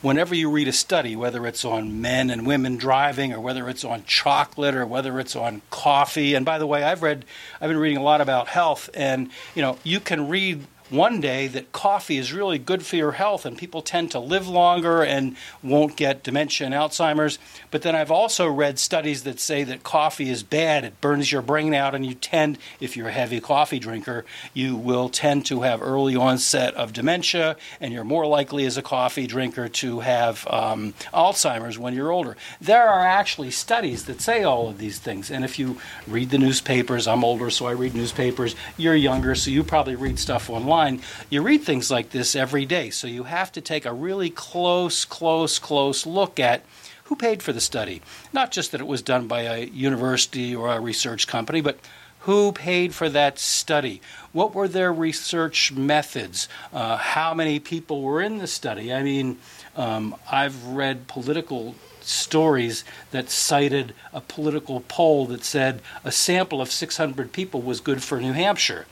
whenever 0.00 0.34
you 0.34 0.50
read 0.50 0.66
a 0.66 0.72
study, 0.72 1.14
whether 1.14 1.46
it's 1.46 1.66
on 1.66 2.00
men 2.00 2.30
and 2.30 2.46
women 2.46 2.78
driving, 2.78 3.30
or 3.30 3.40
whether 3.40 3.68
it's 3.68 3.84
on 3.84 4.02
chocolate, 4.06 4.74
or 4.74 4.86
whether 4.86 5.20
it's 5.20 5.36
on 5.36 5.60
coffee, 5.68 6.32
and 6.32 6.46
by 6.46 6.58
the 6.58 6.66
way, 6.66 6.82
I've 6.82 7.02
read, 7.02 7.26
I've 7.60 7.68
been 7.68 7.76
reading 7.76 7.98
a 7.98 8.02
lot 8.02 8.22
about 8.22 8.48
health, 8.48 8.88
and 8.94 9.28
you 9.54 9.60
know, 9.60 9.76
you 9.84 10.00
can 10.00 10.30
read 10.30 10.64
one 10.92 11.20
day 11.20 11.46
that 11.48 11.72
coffee 11.72 12.18
is 12.18 12.32
really 12.32 12.58
good 12.58 12.84
for 12.84 12.96
your 12.96 13.12
health 13.12 13.46
and 13.46 13.56
people 13.56 13.80
tend 13.80 14.10
to 14.10 14.18
live 14.18 14.46
longer 14.46 15.02
and 15.02 15.36
won't 15.62 15.96
get 15.96 16.22
dementia 16.22 16.66
and 16.66 16.74
Alzheimer's. 16.74 17.38
But 17.70 17.82
then 17.82 17.96
I've 17.96 18.10
also 18.10 18.46
read 18.46 18.78
studies 18.78 19.22
that 19.24 19.40
say 19.40 19.64
that 19.64 19.82
coffee 19.82 20.28
is 20.28 20.42
bad. 20.42 20.84
It 20.84 21.00
burns 21.00 21.32
your 21.32 21.40
brain 21.40 21.72
out, 21.72 21.94
and 21.94 22.04
you 22.04 22.14
tend, 22.14 22.58
if 22.78 22.96
you're 22.96 23.08
a 23.08 23.12
heavy 23.12 23.40
coffee 23.40 23.78
drinker, 23.78 24.26
you 24.52 24.76
will 24.76 25.08
tend 25.08 25.46
to 25.46 25.62
have 25.62 25.80
early 25.80 26.14
onset 26.14 26.74
of 26.74 26.92
dementia, 26.92 27.56
and 27.80 27.92
you're 27.92 28.04
more 28.04 28.26
likely 28.26 28.66
as 28.66 28.76
a 28.76 28.82
coffee 28.82 29.26
drinker 29.26 29.68
to 29.68 30.00
have 30.00 30.46
um, 30.48 30.92
Alzheimer's 31.14 31.78
when 31.78 31.94
you're 31.94 32.10
older. 32.10 32.36
There 32.60 32.86
are 32.86 33.06
actually 33.06 33.50
studies 33.50 34.04
that 34.04 34.20
say 34.20 34.42
all 34.42 34.68
of 34.68 34.76
these 34.76 34.98
things. 34.98 35.30
And 35.30 35.44
if 35.44 35.58
you 35.58 35.78
read 36.06 36.28
the 36.30 36.38
newspapers, 36.38 37.08
I'm 37.08 37.24
older, 37.24 37.48
so 37.48 37.66
I 37.66 37.72
read 37.72 37.94
newspapers. 37.94 38.54
You're 38.76 38.94
younger, 38.94 39.34
so 39.34 39.50
you 39.50 39.64
probably 39.64 39.94
read 39.94 40.18
stuff 40.18 40.50
online 40.50 40.81
you 41.30 41.42
read 41.42 41.62
things 41.62 41.90
like 41.90 42.10
this 42.10 42.34
every 42.34 42.66
day. 42.66 42.90
So 42.90 43.06
you 43.06 43.24
have 43.24 43.52
to 43.52 43.60
take 43.60 43.86
a 43.86 43.92
really 43.92 44.30
close, 44.30 45.04
close, 45.04 45.58
close 45.58 46.06
look 46.06 46.38
at 46.40 46.64
who 47.04 47.16
paid 47.16 47.42
for 47.42 47.52
the 47.52 47.60
study. 47.60 48.00
Not 48.32 48.52
just 48.52 48.72
that 48.72 48.80
it 48.80 48.86
was 48.86 49.02
done 49.02 49.26
by 49.26 49.42
a 49.42 49.66
university 49.66 50.54
or 50.54 50.72
a 50.72 50.80
research 50.80 51.26
company, 51.26 51.60
but 51.60 51.78
who 52.20 52.52
paid 52.52 52.94
for 52.94 53.08
that 53.08 53.38
study? 53.38 54.00
What 54.32 54.54
were 54.54 54.68
their 54.68 54.92
research 54.92 55.72
methods? 55.72 56.48
Uh, 56.72 56.96
how 56.96 57.34
many 57.34 57.58
people 57.58 58.00
were 58.02 58.22
in 58.22 58.38
the 58.38 58.46
study? 58.46 58.92
I 58.92 59.02
mean, 59.02 59.38
um, 59.76 60.14
I've 60.30 60.64
read 60.64 61.08
political 61.08 61.74
stories 62.00 62.84
that 63.10 63.30
cited 63.30 63.94
a 64.12 64.20
political 64.20 64.80
poll 64.88 65.26
that 65.26 65.44
said 65.44 65.82
a 66.04 66.12
sample 66.12 66.60
of 66.60 66.70
600 66.70 67.32
people 67.32 67.60
was 67.60 67.80
good 67.80 68.02
for 68.02 68.20
New 68.20 68.32
Hampshire. 68.32 68.86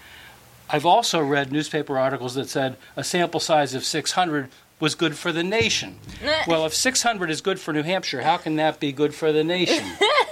I've 0.72 0.86
also 0.86 1.20
read 1.20 1.50
newspaper 1.50 1.98
articles 1.98 2.34
that 2.34 2.48
said 2.48 2.76
a 2.96 3.02
sample 3.02 3.40
size 3.40 3.74
of 3.74 3.84
600 3.84 4.48
was 4.78 4.94
good 4.94 5.16
for 5.16 5.32
the 5.32 5.42
nation. 5.42 5.98
well, 6.46 6.64
if 6.64 6.74
600 6.74 7.30
is 7.30 7.40
good 7.40 7.60
for 7.60 7.72
New 7.72 7.82
Hampshire, 7.82 8.22
how 8.22 8.36
can 8.36 8.56
that 8.56 8.80
be 8.80 8.92
good 8.92 9.14
for 9.14 9.32
the 9.32 9.44
nation? 9.44 9.84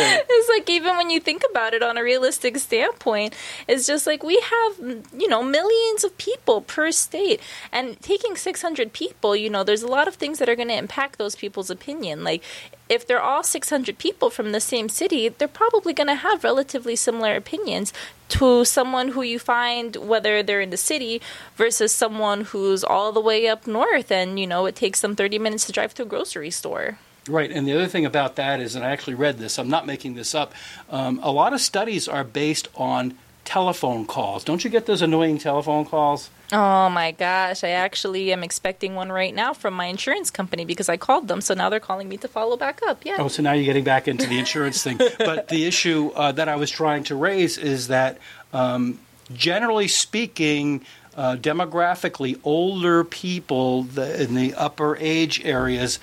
it's 0.28 0.48
like 0.48 0.68
even 0.70 0.96
when 0.96 1.10
you 1.10 1.20
think 1.20 1.42
about 1.50 1.74
it 1.74 1.82
on 1.82 1.96
a 1.96 2.02
realistic 2.02 2.58
standpoint, 2.58 3.34
it's 3.68 3.86
just 3.86 4.06
like 4.06 4.22
we 4.22 4.40
have 4.40 4.78
you 5.16 5.28
know 5.28 5.42
millions 5.42 6.04
of 6.04 6.16
people 6.18 6.62
per 6.62 6.90
state, 6.90 7.40
and 7.72 8.00
taking 8.00 8.36
600 8.36 8.92
people, 8.92 9.36
you 9.36 9.50
know, 9.50 9.64
there's 9.64 9.82
a 9.82 9.88
lot 9.88 10.08
of 10.08 10.14
things 10.14 10.38
that 10.38 10.48
are 10.48 10.56
going 10.56 10.68
to 10.68 10.76
impact 10.76 11.18
those 11.18 11.36
people's 11.36 11.70
opinion. 11.70 12.24
Like 12.24 12.42
if 12.88 13.06
they're 13.06 13.22
all 13.22 13.44
600 13.44 13.98
people 13.98 14.30
from 14.30 14.50
the 14.50 14.60
same 14.60 14.88
city, 14.88 15.28
they're 15.28 15.46
probably 15.46 15.92
going 15.92 16.08
to 16.08 16.16
have 16.16 16.42
relatively 16.42 16.96
similar 16.96 17.36
opinions 17.36 17.92
to 18.30 18.64
someone 18.64 19.08
who 19.08 19.22
you 19.22 19.38
find 19.38 19.96
whether 19.96 20.42
they're 20.42 20.60
in 20.60 20.70
the 20.70 20.76
city 20.76 21.20
versus 21.56 21.92
someone 21.92 22.42
who's 22.42 22.82
all 22.82 23.12
the 23.12 23.20
way 23.20 23.48
up 23.48 23.66
north 23.66 24.10
and 24.10 24.38
you 24.38 24.46
know 24.46 24.66
it 24.66 24.76
takes 24.76 25.00
them 25.00 25.16
30 25.16 25.38
minutes 25.38 25.66
to 25.66 25.72
drive 25.72 25.92
to 25.92 26.02
a 26.02 26.06
grocery 26.06 26.50
store 26.50 26.98
Right, 27.28 27.50
and 27.50 27.66
the 27.66 27.74
other 27.74 27.86
thing 27.86 28.06
about 28.06 28.36
that 28.36 28.60
is, 28.60 28.74
and 28.74 28.84
I 28.84 28.90
actually 28.90 29.14
read 29.14 29.38
this, 29.38 29.58
I'm 29.58 29.68
not 29.68 29.86
making 29.86 30.14
this 30.14 30.34
up, 30.34 30.54
um, 30.88 31.20
a 31.22 31.30
lot 31.30 31.52
of 31.52 31.60
studies 31.60 32.08
are 32.08 32.24
based 32.24 32.68
on 32.74 33.14
telephone 33.44 34.06
calls. 34.06 34.44
Don't 34.44 34.64
you 34.64 34.70
get 34.70 34.86
those 34.86 35.02
annoying 35.02 35.38
telephone 35.38 35.84
calls? 35.84 36.30
Oh 36.52 36.88
my 36.88 37.12
gosh, 37.12 37.62
I 37.62 37.70
actually 37.70 38.32
am 38.32 38.42
expecting 38.42 38.94
one 38.94 39.10
right 39.12 39.34
now 39.34 39.52
from 39.52 39.74
my 39.74 39.86
insurance 39.86 40.30
company 40.30 40.64
because 40.64 40.88
I 40.88 40.96
called 40.96 41.28
them, 41.28 41.40
so 41.40 41.54
now 41.54 41.68
they're 41.68 41.78
calling 41.78 42.08
me 42.08 42.16
to 42.18 42.28
follow 42.28 42.56
back 42.56 42.80
up. 42.86 43.04
Yeah. 43.04 43.16
Oh, 43.18 43.28
so 43.28 43.42
now 43.42 43.52
you're 43.52 43.64
getting 43.64 43.84
back 43.84 44.08
into 44.08 44.26
the 44.26 44.38
insurance 44.38 44.82
thing. 44.82 44.98
But 45.18 45.48
the 45.48 45.66
issue 45.66 46.10
uh, 46.14 46.32
that 46.32 46.48
I 46.48 46.56
was 46.56 46.70
trying 46.70 47.04
to 47.04 47.14
raise 47.14 47.56
is 47.58 47.88
that 47.88 48.18
um, 48.52 48.98
generally 49.32 49.86
speaking, 49.86 50.84
uh, 51.16 51.36
demographically, 51.36 52.40
older 52.42 53.04
people 53.04 53.84
the, 53.84 54.22
in 54.22 54.34
the 54.34 54.54
upper 54.54 54.96
age 54.96 55.44
areas 55.44 55.98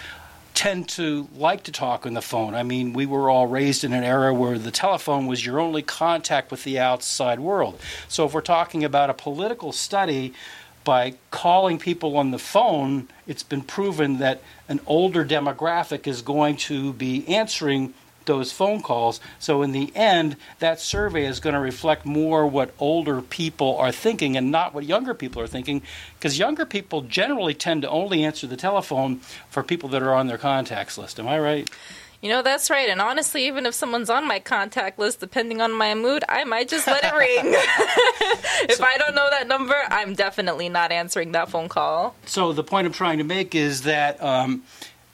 tend 0.58 0.90
to 0.90 1.28
like 1.36 1.62
to 1.62 1.72
talk 1.72 2.08
on 2.08 2.16
the 2.16 2.22
phone. 2.22 2.56
I 2.56 2.64
mean, 2.64 2.94
we 2.94 3.06
were 3.06 3.30
all 3.30 3.46
raised 3.46 3.84
in 3.84 3.94
an 3.94 4.04
era 4.04 4.34
where 4.34 4.58
the 4.58 4.72
telephone 4.72 5.28
was 5.28 5.46
your 5.46 5.60
only 5.60 5.84
contact 5.84 6.50
with 6.50 6.64
the 6.64 6.80
outside 6.80 7.40
world. 7.40 7.80
So 8.08 8.26
if 8.26 8.34
we're 8.34 8.42
talking 8.42 8.84
about 8.84 9.12
a 9.12 9.14
political 9.14 9.72
study, 9.72 10.34
by 10.84 11.14
calling 11.30 11.78
people 11.78 12.18
on 12.18 12.32
the 12.32 12.40
phone, 12.40 13.08
it's 13.28 13.44
been 13.44 13.62
proven 13.62 14.18
that 14.18 14.42
an 14.68 14.80
older 14.88 15.24
demographic 15.24 16.08
is 16.08 16.24
going 16.24 16.56
to 16.56 16.94
be 16.94 17.28
answering 17.28 17.94
those 18.28 18.52
phone 18.52 18.82
calls. 18.82 19.20
So 19.40 19.62
in 19.64 19.72
the 19.72 19.92
end, 19.96 20.36
that 20.60 20.80
survey 20.80 21.26
is 21.26 21.40
going 21.40 21.56
to 21.56 21.60
reflect 21.60 22.06
more 22.06 22.46
what 22.46 22.74
older 22.80 23.22
people 23.22 23.76
are 23.78 23.92
thinking 23.92 24.38
and 24.38 24.52
not 24.52 24.74
what 24.74 24.86
younger 24.86 25.14
people 25.14 25.42
are 25.42 25.48
thinking, 25.48 25.82
because 26.20 26.38
younger 26.38 26.66
people 26.66 27.02
generally 27.02 27.54
tend 27.54 27.82
to 27.82 27.90
only 27.90 28.24
answer 28.24 28.46
the 28.46 28.58
telephone 28.58 29.18
for 29.50 29.64
people 29.64 29.90
that 29.90 30.04
are 30.04 30.14
on 30.14 30.28
their 30.28 30.38
contacts 30.38 30.98
list. 30.98 31.20
Am 31.20 31.28
I 31.28 31.40
right? 31.40 31.70
You 32.22 32.30
know, 32.30 32.42
that's 32.42 32.72
right. 32.72 32.90
And 32.90 33.00
honestly, 33.00 33.46
even 33.46 33.68
if 33.68 33.76
someone's 33.76 34.10
on 34.10 34.28
my 34.28 34.40
contact 34.40 34.98
list, 34.98 35.20
depending 35.20 35.62
on 35.62 35.72
my 35.72 35.94
mood, 35.94 36.24
I 36.28 36.46
might 36.46 36.68
just 36.68 36.88
let 36.88 37.04
it 37.04 37.14
ring. 37.18 37.54
if 38.70 38.78
so, 38.78 38.84
I 38.84 38.98
don't 38.98 39.14
know 39.14 39.30
that 39.30 39.48
number, 39.48 39.76
I'm 39.90 40.16
definitely 40.16 40.68
not 40.68 40.92
answering 40.92 41.34
that 41.34 41.50
phone 41.50 41.70
call. 41.70 42.16
So, 42.26 42.54
the 42.54 42.64
point 42.64 42.88
I'm 42.88 42.94
trying 42.94 43.20
to 43.20 43.24
make 43.24 43.54
is 43.54 43.84
that 43.84 44.22
um, 44.22 44.64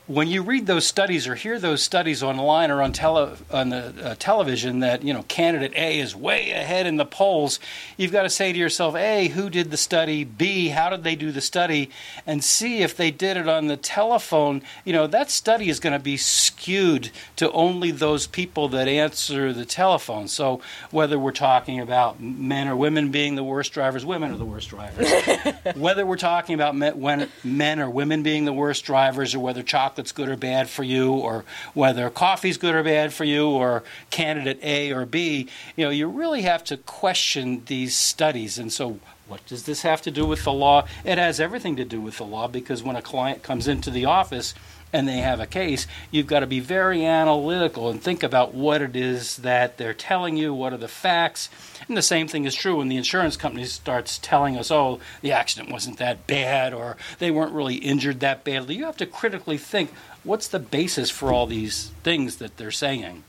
when 0.06 0.28
you 0.28 0.42
read 0.42 0.68
those 0.68 0.86
studies 0.86 1.28
or 1.30 1.36
hear 1.36 1.58
those 1.58 1.82
studies 1.82 2.22
online 2.22 2.70
or 2.72 2.82
on, 2.82 2.92
tele, 2.92 3.38
on 3.50 3.70
the 3.70 3.94
uh, 4.04 4.16
television 4.20 4.80
that 4.80 5.02
you 5.02 5.14
know 5.14 5.24
candidate 5.24 5.74
A 5.78 6.00
is 6.00 6.14
way 6.14 6.52
ahead 6.52 6.86
in 6.86 6.98
the 6.98 7.06
polls, 7.06 7.60
you've 7.96 8.12
got 8.12 8.24
to 8.24 8.30
say 8.30 8.52
to 8.52 8.60
yourself: 8.60 8.96
A, 8.96 9.30
who 9.30 9.50
did 9.50 9.72
the 9.72 9.78
study? 9.78 10.26
B, 10.26 10.70
how 10.70 10.90
did 10.90 11.04
they 11.04 11.16
do 11.16 11.32
the 11.32 11.40
study? 11.40 11.90
And 12.28 12.44
C, 12.44 12.80
if 12.80 12.98
they 12.98 13.12
did 13.12 13.38
it 13.38 13.48
on 13.48 13.68
the 13.68 13.78
telephone, 13.78 14.62
you 14.84 14.92
know 14.92 15.08
that 15.08 15.32
study 15.32 15.70
is 15.70 15.80
going 15.80 15.94
to 15.94 16.04
be 16.04 16.18
skewed 16.18 17.12
to 17.38 17.50
only 17.52 17.92
those 17.92 18.28
people 18.28 18.68
that 18.70 18.90
answer 18.90 19.54
the 19.54 19.66
telephone. 19.66 20.28
So 20.28 20.60
whether 20.92 21.18
we're 21.18 21.32
talking 21.32 21.80
about 21.80 22.20
men 22.20 22.68
or 22.68 22.76
women 22.76 23.10
being 23.10 23.36
the 23.36 23.44
worst 23.44 23.72
drivers, 23.72 24.06
women 24.06 24.32
are 24.32 24.38
the 24.38 24.44
worst 24.44 24.70
drivers. 24.70 25.10
whether 25.76 26.06
we're 26.06 26.18
talking 26.18 26.56
about 26.56 26.76
men, 26.76 27.30
men 27.44 27.80
or 27.80 27.90
women 27.90 28.22
being 28.22 28.44
the 28.44 28.54
worst 28.54 28.84
drivers, 28.84 29.34
or 29.34 29.40
whether 29.40 29.64
chocolate 29.64 29.93
chocolate's 29.94 30.12
good 30.12 30.30
or 30.30 30.36
bad 30.36 30.70
for 30.70 30.84
you, 30.84 31.12
or 31.12 31.46
whether 31.76 32.10
coffee's 32.10 32.58
good 32.58 32.74
or 32.74 32.84
bad 32.84 33.14
for 33.14 33.26
you, 33.26 33.48
or 33.48 33.84
candidate 34.10 34.60
A 34.64 34.92
or 34.92 35.06
B. 35.06 35.48
You 35.76 35.86
know, 35.86 35.92
you 35.92 36.08
really 36.08 36.42
have 36.42 36.64
to 36.66 36.78
question 36.78 37.62
these 37.68 37.96
studies. 37.96 38.58
And 38.58 38.74
so, 38.74 39.00
what 39.28 39.46
does 39.46 39.64
this 39.64 39.84
have 39.84 40.02
to 40.02 40.12
do 40.12 40.26
with 40.26 40.44
the 40.46 40.52
law? 40.52 40.88
It 41.06 41.20
has 41.20 41.40
everything 41.40 41.76
to 41.76 41.86
do 41.86 42.02
with 42.02 42.18
the 42.18 42.26
law 42.26 42.48
because 42.48 42.82
when 42.82 42.96
a 42.96 43.02
client 43.02 43.44
comes 43.44 43.68
into 43.68 43.92
the 43.92 44.06
office, 44.06 44.56
and 44.94 45.08
they 45.08 45.18
have 45.18 45.40
a 45.40 45.48
case, 45.48 45.88
you've 46.12 46.28
got 46.28 46.42
to 46.42 46.48
be 46.48 46.60
very 46.60 47.04
analytical 47.06 47.90
and 47.90 48.02
think 48.02 48.22
about 48.22 48.54
what 48.54 48.82
it 48.82 48.96
is 48.96 49.38
that 49.38 49.78
they're 49.78 49.94
telling 49.94 50.38
you, 50.38 50.54
what 50.54 50.72
are 50.72 50.78
the 50.78 50.88
facts. 50.88 51.50
And 51.88 51.98
the 51.98 52.02
same 52.02 52.28
thing 52.28 52.46
is 52.46 52.56
true 52.56 52.78
when 52.78 52.88
the 52.88 52.96
insurance 52.96 53.36
company 53.36 53.66
starts 53.66 54.20
telling 54.20 54.56
us, 54.56 54.70
oh, 54.72 55.00
the 55.22 55.32
accident 55.32 55.72
wasn't 55.72 55.98
that 55.98 56.28
bad 56.28 56.74
or 56.74 56.96
they 57.18 57.32
weren't 57.32 57.52
really 57.52 57.76
injured 57.76 58.20
that 58.20 58.44
badly. 58.44 58.76
You 58.76 58.86
have 58.86 58.98
to 58.98 59.06
critically 59.08 59.58
think 59.58 59.92
what's 60.24 60.48
the 60.48 60.60
basis 60.60 61.10
for 61.10 61.34
all 61.34 61.48
these 61.48 61.92
things 62.04 62.38
that 62.38 62.58
they're 62.58 62.72
saying. 62.72 63.24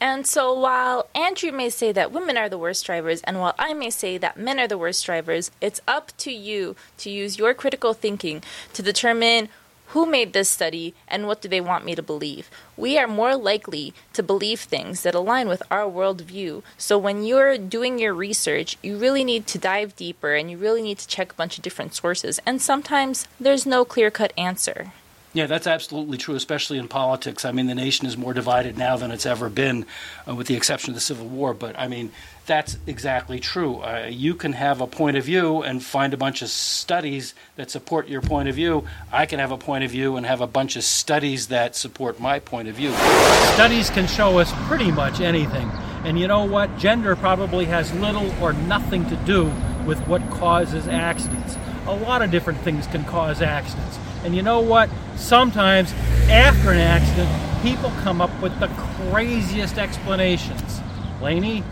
And 0.00 0.26
so 0.26 0.56
while 0.56 1.08
Andrew 1.14 1.50
may 1.50 1.68
say 1.68 1.90
that 1.92 2.12
women 2.12 2.36
are 2.36 2.48
the 2.48 2.58
worst 2.58 2.86
drivers, 2.86 3.20
and 3.22 3.40
while 3.40 3.54
I 3.58 3.74
may 3.74 3.90
say 3.90 4.16
that 4.18 4.36
men 4.36 4.60
are 4.60 4.68
the 4.68 4.78
worst 4.78 5.04
drivers, 5.04 5.50
it's 5.60 5.80
up 5.88 6.16
to 6.18 6.30
you 6.30 6.76
to 6.98 7.10
use 7.10 7.36
your 7.36 7.52
critical 7.52 7.92
thinking 7.92 8.42
to 8.74 8.82
determine 8.82 9.48
who 9.92 10.06
made 10.06 10.32
this 10.32 10.48
study 10.48 10.94
and 11.06 11.26
what 11.26 11.42
do 11.42 11.48
they 11.48 11.60
want 11.60 11.84
me 11.84 11.94
to 11.94 12.02
believe? 12.02 12.50
We 12.78 12.96
are 12.98 13.06
more 13.06 13.36
likely 13.36 13.92
to 14.14 14.22
believe 14.22 14.60
things 14.60 15.02
that 15.02 15.14
align 15.14 15.48
with 15.48 15.62
our 15.70 15.84
worldview. 15.84 16.62
So 16.78 16.96
when 16.96 17.24
you're 17.24 17.58
doing 17.58 17.98
your 17.98 18.14
research, 18.14 18.78
you 18.82 18.96
really 18.96 19.22
need 19.22 19.46
to 19.48 19.58
dive 19.58 19.94
deeper 19.94 20.34
and 20.34 20.50
you 20.50 20.56
really 20.56 20.82
need 20.82 20.96
to 20.98 21.06
check 21.06 21.32
a 21.32 21.36
bunch 21.36 21.58
of 21.58 21.62
different 21.62 21.94
sources. 21.94 22.40
And 22.46 22.62
sometimes 22.62 23.28
there's 23.38 23.66
no 23.66 23.84
clear 23.84 24.10
cut 24.10 24.32
answer. 24.38 24.92
Yeah, 25.34 25.46
that's 25.46 25.66
absolutely 25.66 26.18
true, 26.18 26.34
especially 26.34 26.76
in 26.76 26.88
politics. 26.88 27.46
I 27.46 27.52
mean, 27.52 27.66
the 27.66 27.74
nation 27.74 28.06
is 28.06 28.18
more 28.18 28.34
divided 28.34 28.76
now 28.76 28.98
than 28.98 29.10
it's 29.10 29.24
ever 29.24 29.48
been, 29.48 29.86
uh, 30.28 30.34
with 30.34 30.46
the 30.46 30.54
exception 30.54 30.90
of 30.90 30.94
the 30.94 31.00
Civil 31.00 31.26
War. 31.26 31.54
But 31.54 31.78
I 31.78 31.88
mean, 31.88 32.12
that's 32.44 32.76
exactly 32.86 33.40
true. 33.40 33.78
Uh, 33.78 34.08
you 34.10 34.34
can 34.34 34.52
have 34.52 34.82
a 34.82 34.86
point 34.86 35.16
of 35.16 35.24
view 35.24 35.62
and 35.62 35.82
find 35.82 36.12
a 36.12 36.18
bunch 36.18 36.42
of 36.42 36.50
studies 36.50 37.34
that 37.56 37.70
support 37.70 38.08
your 38.08 38.20
point 38.20 38.50
of 38.50 38.56
view. 38.56 38.84
I 39.10 39.24
can 39.24 39.38
have 39.38 39.52
a 39.52 39.56
point 39.56 39.84
of 39.84 39.90
view 39.90 40.16
and 40.16 40.26
have 40.26 40.42
a 40.42 40.46
bunch 40.46 40.76
of 40.76 40.84
studies 40.84 41.48
that 41.48 41.76
support 41.76 42.20
my 42.20 42.38
point 42.38 42.68
of 42.68 42.74
view. 42.74 42.92
Studies 43.54 43.88
can 43.88 44.06
show 44.06 44.38
us 44.38 44.52
pretty 44.66 44.92
much 44.92 45.20
anything. 45.20 45.70
And 46.04 46.18
you 46.18 46.28
know 46.28 46.44
what? 46.44 46.76
Gender 46.78 47.16
probably 47.16 47.64
has 47.66 47.94
little 47.94 48.30
or 48.42 48.52
nothing 48.52 49.08
to 49.08 49.16
do 49.24 49.44
with 49.86 49.98
what 50.06 50.28
causes 50.30 50.88
accidents. 50.88 51.56
A 51.86 51.94
lot 51.94 52.22
of 52.22 52.30
different 52.30 52.60
things 52.60 52.86
can 52.86 53.04
cause 53.04 53.42
accidents. 53.42 53.98
And 54.24 54.36
you 54.36 54.42
know 54.42 54.60
what? 54.60 54.88
Sometimes 55.16 55.92
after 56.28 56.70
an 56.70 56.78
accident, 56.78 57.30
people 57.62 57.90
come 58.02 58.20
up 58.20 58.30
with 58.40 58.58
the 58.60 58.68
craziest 59.10 59.78
explanations. 59.78 60.80
Lainey? 61.20 61.64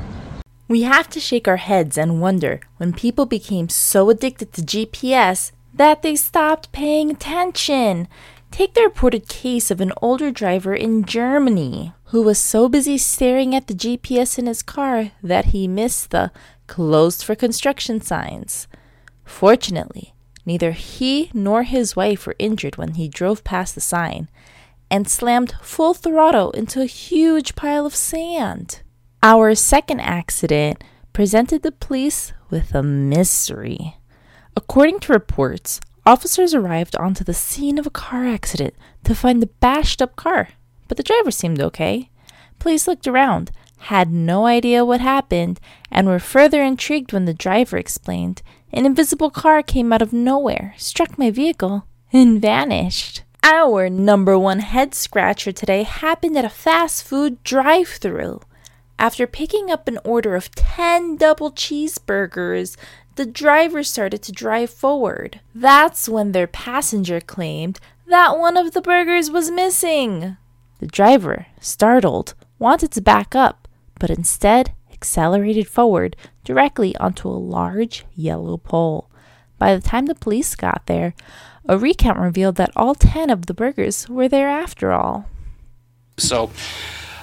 We 0.69 0.83
have 0.83 1.09
to 1.11 1.21
shake 1.21 1.49
our 1.49 1.57
heads 1.57 1.99
and 1.99 2.21
wonder 2.21 2.61
when 2.77 2.93
people 2.93 3.27
became 3.27 3.69
so 3.69 4.11
addicted 4.11 4.53
to 4.53 4.63
GPS 4.63 5.53
that 5.75 6.03
they 6.03 6.17
stopped 6.17 6.73
paying 6.73 7.11
attention. 7.11 8.07
Take 8.51 8.75
the 8.75 8.83
reported 8.83 9.29
case 9.29 9.71
of 9.71 9.81
an 9.81 9.93
older 10.03 10.31
driver 10.31 10.75
in 10.75 11.05
Germany 11.05 11.93
who 12.07 12.23
was 12.23 12.39
so 12.39 12.69
busy 12.69 12.99
staring 12.99 13.55
at 13.55 13.69
the 13.69 13.75
GPS 13.75 14.39
in 14.39 14.47
his 14.47 14.63
car 14.63 15.13
that 15.23 15.47
he 15.47 15.69
missed 15.69 16.11
the 16.11 16.33
closed 16.67 17.23
for 17.23 17.35
construction 17.35 18.01
signs. 18.01 18.67
Fortunately, 19.31 20.15
Neither 20.51 20.73
he 20.73 21.31
nor 21.35 21.63
his 21.63 21.95
wife 21.95 22.27
were 22.27 22.35
injured 22.39 22.77
when 22.77 22.95
he 22.95 23.09
drove 23.09 23.45
past 23.45 23.75
the 23.75 23.81
sign 23.81 24.29
and 24.91 25.09
slammed 25.09 25.55
full 25.63 25.95
throttle 25.95 26.51
into 26.53 26.81
a 26.81 26.87
huge 26.87 27.55
pile 27.55 27.87
of 27.87 27.95
sand. 27.95 28.83
Our 29.23 29.55
second 29.55 30.01
accident 30.01 30.83
presented 31.13 31.63
the 31.63 31.71
police 31.71 32.33
with 32.49 32.75
a 32.75 32.83
mystery. 32.83 33.99
According 34.57 35.01
to 35.01 35.13
reports, 35.13 35.81
officers 36.05 36.55
arrived 36.55 36.97
onto 36.97 37.23
the 37.23 37.35
scene 37.35 37.79
of 37.79 37.87
a 37.87 37.91
car 37.91 38.27
accident 38.27 38.75
to 39.05 39.15
find 39.15 39.41
the 39.41 39.55
bashed 39.61 40.03
up 40.03 40.17
car, 40.17 40.49
but 40.89 40.97
the 40.97 41.05
driver 41.05 41.31
seemed 41.31 41.61
okay. 41.61 42.11
Police 42.59 42.89
looked 42.89 43.07
around, 43.07 43.53
had 43.79 44.11
no 44.11 44.47
idea 44.47 44.85
what 44.85 45.01
happened, 45.01 45.61
and 45.91 46.09
were 46.09 46.19
further 46.19 46.63
intrigued 46.63 47.13
when 47.13 47.27
the 47.27 47.35
driver 47.35 47.77
explained 47.77 48.43
an 48.73 48.87
invisible 48.87 49.31
car 49.31 49.63
came 49.63 49.93
out 49.93 50.03
of 50.03 50.13
nowhere, 50.13 50.75
struck 50.77 51.19
my 51.19 51.31
vehicle, 51.31 51.87
and 52.13 52.41
vanished. 52.41 53.23
Our 53.43 53.89
number 53.89 54.39
one 54.39 54.61
head 54.61 54.95
scratcher 54.95 55.53
today 55.53 55.83
happened 55.83 56.37
at 56.37 56.45
a 56.45 56.51
fast 56.51 57.05
food 57.05 57.43
drive 57.43 57.89
through. 57.89 58.41
After 58.99 59.27
picking 59.27 59.71
up 59.71 59.89
an 59.89 59.99
order 60.05 60.35
of 60.35 60.55
10 60.55 61.17
double 61.17 61.51
cheeseburgers, 61.51 62.77
the 63.17 63.27
driver 63.27 63.83
started 63.83 64.23
to 64.23 64.33
drive 64.33 64.71
forward. 64.71 65.41
That's 65.55 66.09
when 66.09 66.33
their 66.33 66.47
passenger 66.47 67.21
claimed 67.21 67.81
that 68.07 68.39
one 68.39 68.57
of 68.57 68.73
the 68.73 68.83
burgers 68.83 69.31
was 69.31 69.51
missing. 69.51 70.37
The 70.81 70.87
driver, 70.87 71.47
startled, 71.61 72.35
wanted 72.59 72.91
to 72.93 73.01
back 73.01 73.35
up, 73.35 73.69
but 73.99 74.11
instead 74.11 74.75
accelerated 75.01 75.67
forward 75.67 76.15
directly 76.45 76.95
onto 76.97 77.27
a 77.29 77.47
large 77.57 78.05
yellow 78.15 78.59
pole. 78.59 79.11
By 79.59 79.75
the 79.75 79.81
time 79.81 80.07
the 80.07 80.15
police 80.15 80.55
got 80.55 80.83
there, 80.87 81.15
a 81.67 81.79
recount 81.79 82.19
revealed 82.19 82.57
that 82.57 82.73
all 82.77 82.95
10 82.95 83.31
of 83.31 83.47
the 83.47 83.55
burgers 83.55 84.09
were 84.09 84.29
there 84.29 84.49
after 84.49 84.93
all. 84.93 85.27
So, 86.19 86.51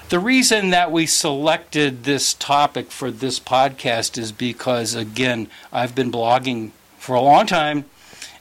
the 0.09 0.19
reason 0.19 0.71
that 0.71 0.91
we 0.91 1.05
selected 1.05 2.03
this 2.03 2.33
topic 2.33 2.91
for 2.91 3.11
this 3.11 3.39
podcast 3.39 4.17
is 4.17 4.31
because, 4.31 4.95
again, 4.95 5.49
I've 5.71 5.93
been 5.93 6.11
blogging 6.11 6.71
for 6.97 7.13
a 7.15 7.21
long 7.21 7.45
time, 7.45 7.85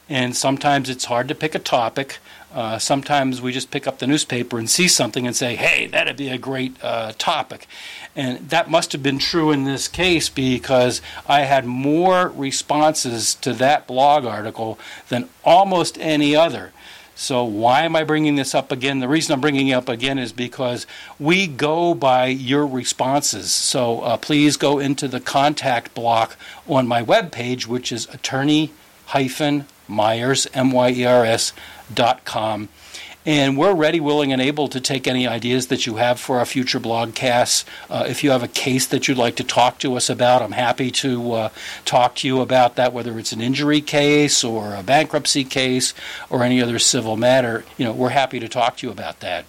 and 0.09 0.35
sometimes 0.35 0.89
it's 0.89 1.05
hard 1.05 1.27
to 1.27 1.35
pick 1.35 1.55
a 1.55 1.59
topic. 1.59 2.19
Uh, 2.53 2.79
sometimes 2.79 3.41
we 3.41 3.51
just 3.51 3.71
pick 3.71 3.85
up 3.85 3.99
the 3.99 4.07
newspaper 4.07 4.57
and 4.57 4.69
see 4.69 4.87
something 4.87 5.27
and 5.27 5.35
say, 5.35 5.55
hey, 5.55 5.87
that'd 5.87 6.15
be 6.15 6.29
a 6.29 6.37
great 6.37 6.75
uh, 6.81 7.11
topic. 7.17 7.67
And 8.15 8.49
that 8.49 8.69
must 8.69 8.93
have 8.93 9.03
been 9.03 9.19
true 9.19 9.51
in 9.51 9.65
this 9.65 9.87
case 9.87 10.29
because 10.29 11.01
I 11.27 11.41
had 11.41 11.65
more 11.65 12.29
responses 12.29 13.35
to 13.35 13.53
that 13.53 13.85
blog 13.85 14.25
article 14.25 14.79
than 15.09 15.29
almost 15.43 15.97
any 15.99 16.35
other. 16.35 16.71
So, 17.19 17.43
why 17.43 17.81
am 17.81 17.95
I 17.95 18.03
bringing 18.03 18.35
this 18.35 18.53
up 18.53 18.71
again? 18.71 18.99
The 18.99 19.07
reason 19.07 19.33
I'm 19.33 19.41
bringing 19.41 19.69
it 19.69 19.73
up 19.73 19.89
again 19.89 20.19
is 20.19 20.31
because 20.31 20.85
we 21.19 21.47
go 21.47 21.95
by 21.95 22.27
your 22.27 22.67
responses. 22.67 23.51
So, 23.51 24.01
uh, 24.01 24.17
please 24.17 24.55
go 24.55 24.77
into 24.77 25.07
the 25.07 25.19
contact 25.19 25.95
block 25.95 26.37
on 26.67 26.87
my 26.87 27.01
webpage, 27.01 27.65
which 27.65 27.91
is 27.91 28.07
attorney 29.13 29.65
myers, 29.87 30.47
M 30.53 30.71
Y 30.71 30.89
E 30.91 31.05
R 31.05 31.25
S, 31.25 31.53
dot 31.93 32.25
com 32.25 32.69
and 33.27 33.57
we're 33.57 33.75
ready, 33.75 33.99
willing, 33.99 34.31
and 34.31 34.41
able 34.41 34.69
to 34.69 34.79
take 34.79 35.05
any 35.05 35.27
ideas 35.27 35.67
that 35.67 35.85
you 35.85 35.97
have 35.97 36.17
for 36.17 36.39
our 36.39 36.45
future 36.45 36.79
blogcasts. 36.79 37.65
Uh, 37.89 38.05
if 38.07 38.23
you 38.23 38.31
have 38.31 38.41
a 38.41 38.47
case 38.47 38.87
that 38.87 39.07
you'd 39.07 39.17
like 39.17 39.35
to 39.35 39.43
talk 39.43 39.79
to 39.79 39.95
us 39.95 40.09
about, 40.09 40.41
I'm 40.41 40.53
happy 40.53 40.91
to 40.91 41.33
uh, 41.33 41.49
talk 41.83 42.15
to 42.15 42.27
you 42.27 42.39
about 42.39 42.77
that, 42.77 42.93
whether 42.93 43.19
it's 43.19 43.33
an 43.33 43.41
injury 43.41 43.81
case 43.81 44.45
or 44.45 44.73
a 44.73 44.81
bankruptcy 44.81 45.43
case 45.43 45.93
or 46.29 46.41
any 46.41 46.61
other 46.61 46.79
civil 46.79 47.17
matter. 47.17 47.65
You 47.77 47.83
know, 47.83 47.91
we're 47.91 48.09
happy 48.09 48.39
to 48.39 48.47
talk 48.47 48.77
to 48.77 48.87
you 48.87 48.93
about 48.93 49.19
that. 49.19 49.43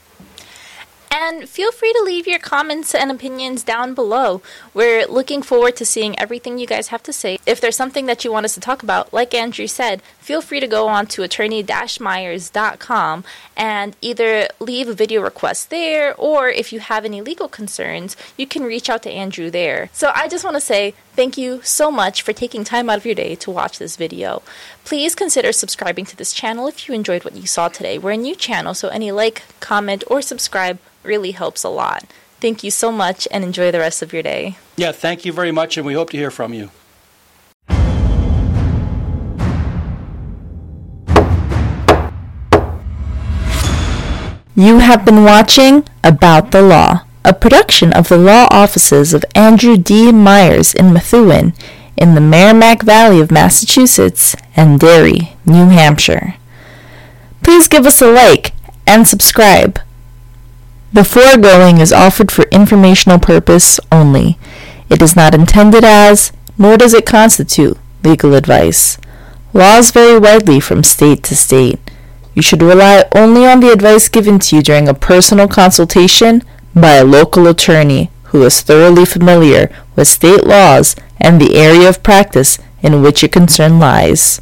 And 1.11 1.49
feel 1.49 1.73
free 1.73 1.93
to 1.93 2.03
leave 2.05 2.27
your 2.27 2.39
comments 2.39 2.95
and 2.95 3.11
opinions 3.11 3.63
down 3.63 3.95
below. 3.95 4.43
We're 4.75 5.07
looking 5.07 5.43
forward 5.43 5.77
to 5.77 5.85
seeing 5.85 6.19
everything 6.19 6.59
you 6.59 6.67
guys 6.67 6.89
have 6.89 7.03
to 7.05 7.13
say. 7.13 7.39
If 7.47 7.61
there's 7.61 7.77
something 7.77 8.07
that 8.07 8.25
you 8.25 8.33
want 8.33 8.45
us 8.45 8.55
to 8.55 8.61
talk 8.61 8.83
about, 8.83 9.13
like 9.13 9.35
Andrew 9.35 9.67
said, 9.67 10.03
feel 10.21 10.41
free 10.41 10.61
to 10.61 10.67
go 10.67 10.89
on 10.89 11.07
to 11.09 11.23
attorney-myers.com 11.23 13.25
and 13.57 13.97
either 14.01 14.49
leave 14.61 14.89
a 14.89 14.95
video 14.95 15.23
request 15.23 15.71
there, 15.71 16.15
or 16.17 16.49
if 16.49 16.73
you 16.73 16.81
have 16.81 17.05
any 17.05 17.21
legal 17.21 17.49
concerns, 17.49 18.17
you 18.37 18.47
can 18.47 18.63
reach 18.63 18.89
out 18.89 19.03
to 19.03 19.11
Andrew 19.11 19.51
there. 19.51 19.91
So 19.93 20.13
I 20.15 20.29
just 20.29 20.45
want 20.45 20.57
to 20.57 20.61
say 20.61 20.95
thank 21.15 21.37
you 21.37 21.61
so 21.63 21.91
much 21.91 22.23
for 22.23 22.33
taking 22.33 22.63
time 22.63 22.89
out 22.89 22.99
of 22.99 23.07
your 23.07 23.15
day 23.15 23.35
to 23.37 23.51
watch 23.51 23.79
this 23.79 23.97
video. 23.97 24.43
Please 24.85 25.15
consider 25.15 25.53
subscribing 25.53 26.05
to 26.07 26.17
this 26.17 26.33
channel 26.33 26.69
if 26.69 26.89
you 26.89 26.95
enjoyed 26.95 27.25
what 27.25 27.37
you 27.37 27.47
saw 27.47 27.69
today. 27.69 27.99
We're 27.99 28.13
a 28.13 28.17
new 28.17 28.37
channel, 28.37 28.75
so 28.75 28.89
any 28.89 29.11
like, 29.11 29.43
comment, 29.61 30.05
or 30.07 30.23
subscribe 30.23 30.79
really 31.03 31.33
helps 31.33 31.65
a 31.65 31.69
lot. 31.69 32.05
Thank 32.41 32.63
you 32.63 32.71
so 32.71 32.93
much 32.93 33.27
and 33.31 33.43
enjoy 33.45 33.71
the 33.71 33.81
rest 33.81 34.03
of 34.03 34.13
your 34.13 34.23
day. 34.23 34.57
Yeah, 34.77 34.93
thank 34.93 35.25
you 35.25 35.33
very 35.33 35.51
much, 35.51 35.77
and 35.77 35.87
we 35.87 35.95
hope 35.95 36.11
to 36.11 36.17
hear 36.17 36.31
from 36.31 36.55
you. 36.55 36.71
You 44.55 44.79
have 44.79 45.05
been 45.05 45.23
watching 45.23 45.85
About 46.03 46.51
the 46.51 46.63
Law, 46.63 47.05
a 47.25 47.33
production 47.33 47.93
of 47.93 48.09
the 48.09 48.19
law 48.19 48.49
offices 48.51 49.15
of 49.15 49.25
Andrew 49.35 49.77
D. 49.77 50.11
Myers 50.11 50.75
in 50.75 50.93
Methuen 50.93 51.55
in 51.97 52.15
the 52.15 52.21
Merrimack 52.21 52.83
Valley 52.83 53.21
of 53.21 53.31
Massachusetts 53.31 54.35
and 54.57 54.79
Derry, 54.79 55.37
New 55.45 55.69
Hampshire. 55.69 56.35
Please 57.43 57.69
give 57.69 57.87
us 57.87 58.01
a 58.01 58.11
like 58.11 58.53
and 58.87 59.07
subscribe. 59.07 59.81
The 60.93 61.05
foregoing 61.05 61.79
is 61.79 61.93
offered 61.93 62.31
for 62.31 62.45
informational 62.51 63.19
purpose 63.19 63.79
only. 63.93 64.39
It 64.89 65.03
is 65.03 65.15
not 65.15 65.35
intended 65.35 65.85
as, 65.85 66.33
nor 66.57 66.77
does 66.77 66.95
it 66.95 67.05
constitute, 67.05 67.77
legal 68.03 68.35
advice. 68.35 68.99
Laws 69.53 69.91
vary 69.91 70.19
widely 70.19 70.61
from 70.61 70.83
state 70.83 71.23
to 71.25 71.37
state. 71.37 71.79
You 72.35 72.43
should 72.43 72.63
rely 72.63 73.05
only 73.15 73.47
on 73.47 73.61
the 73.61 73.73
advice 73.73 74.09
given 74.09 74.39
to 74.39 74.57
you 74.57 74.63
during 74.63 74.89
a 74.89 74.95
personal 74.95 75.49
consultation 75.49 76.43
by 76.75 76.95
a 76.95 77.05
local 77.05 77.47
attorney 77.47 78.11
who 78.25 78.43
is 78.45 78.61
thoroughly 78.61 79.05
familiar 79.05 79.71
with 79.97 80.09
state 80.09 80.45
laws 80.45 80.95
and 81.21 81.41
the 81.41 81.57
area 81.57 81.89
of 81.89 82.03
practice 82.03 82.59
in 82.83 83.03
which 83.03 83.23
your 83.23 83.29
concern 83.29 83.79
lies. 83.79 84.41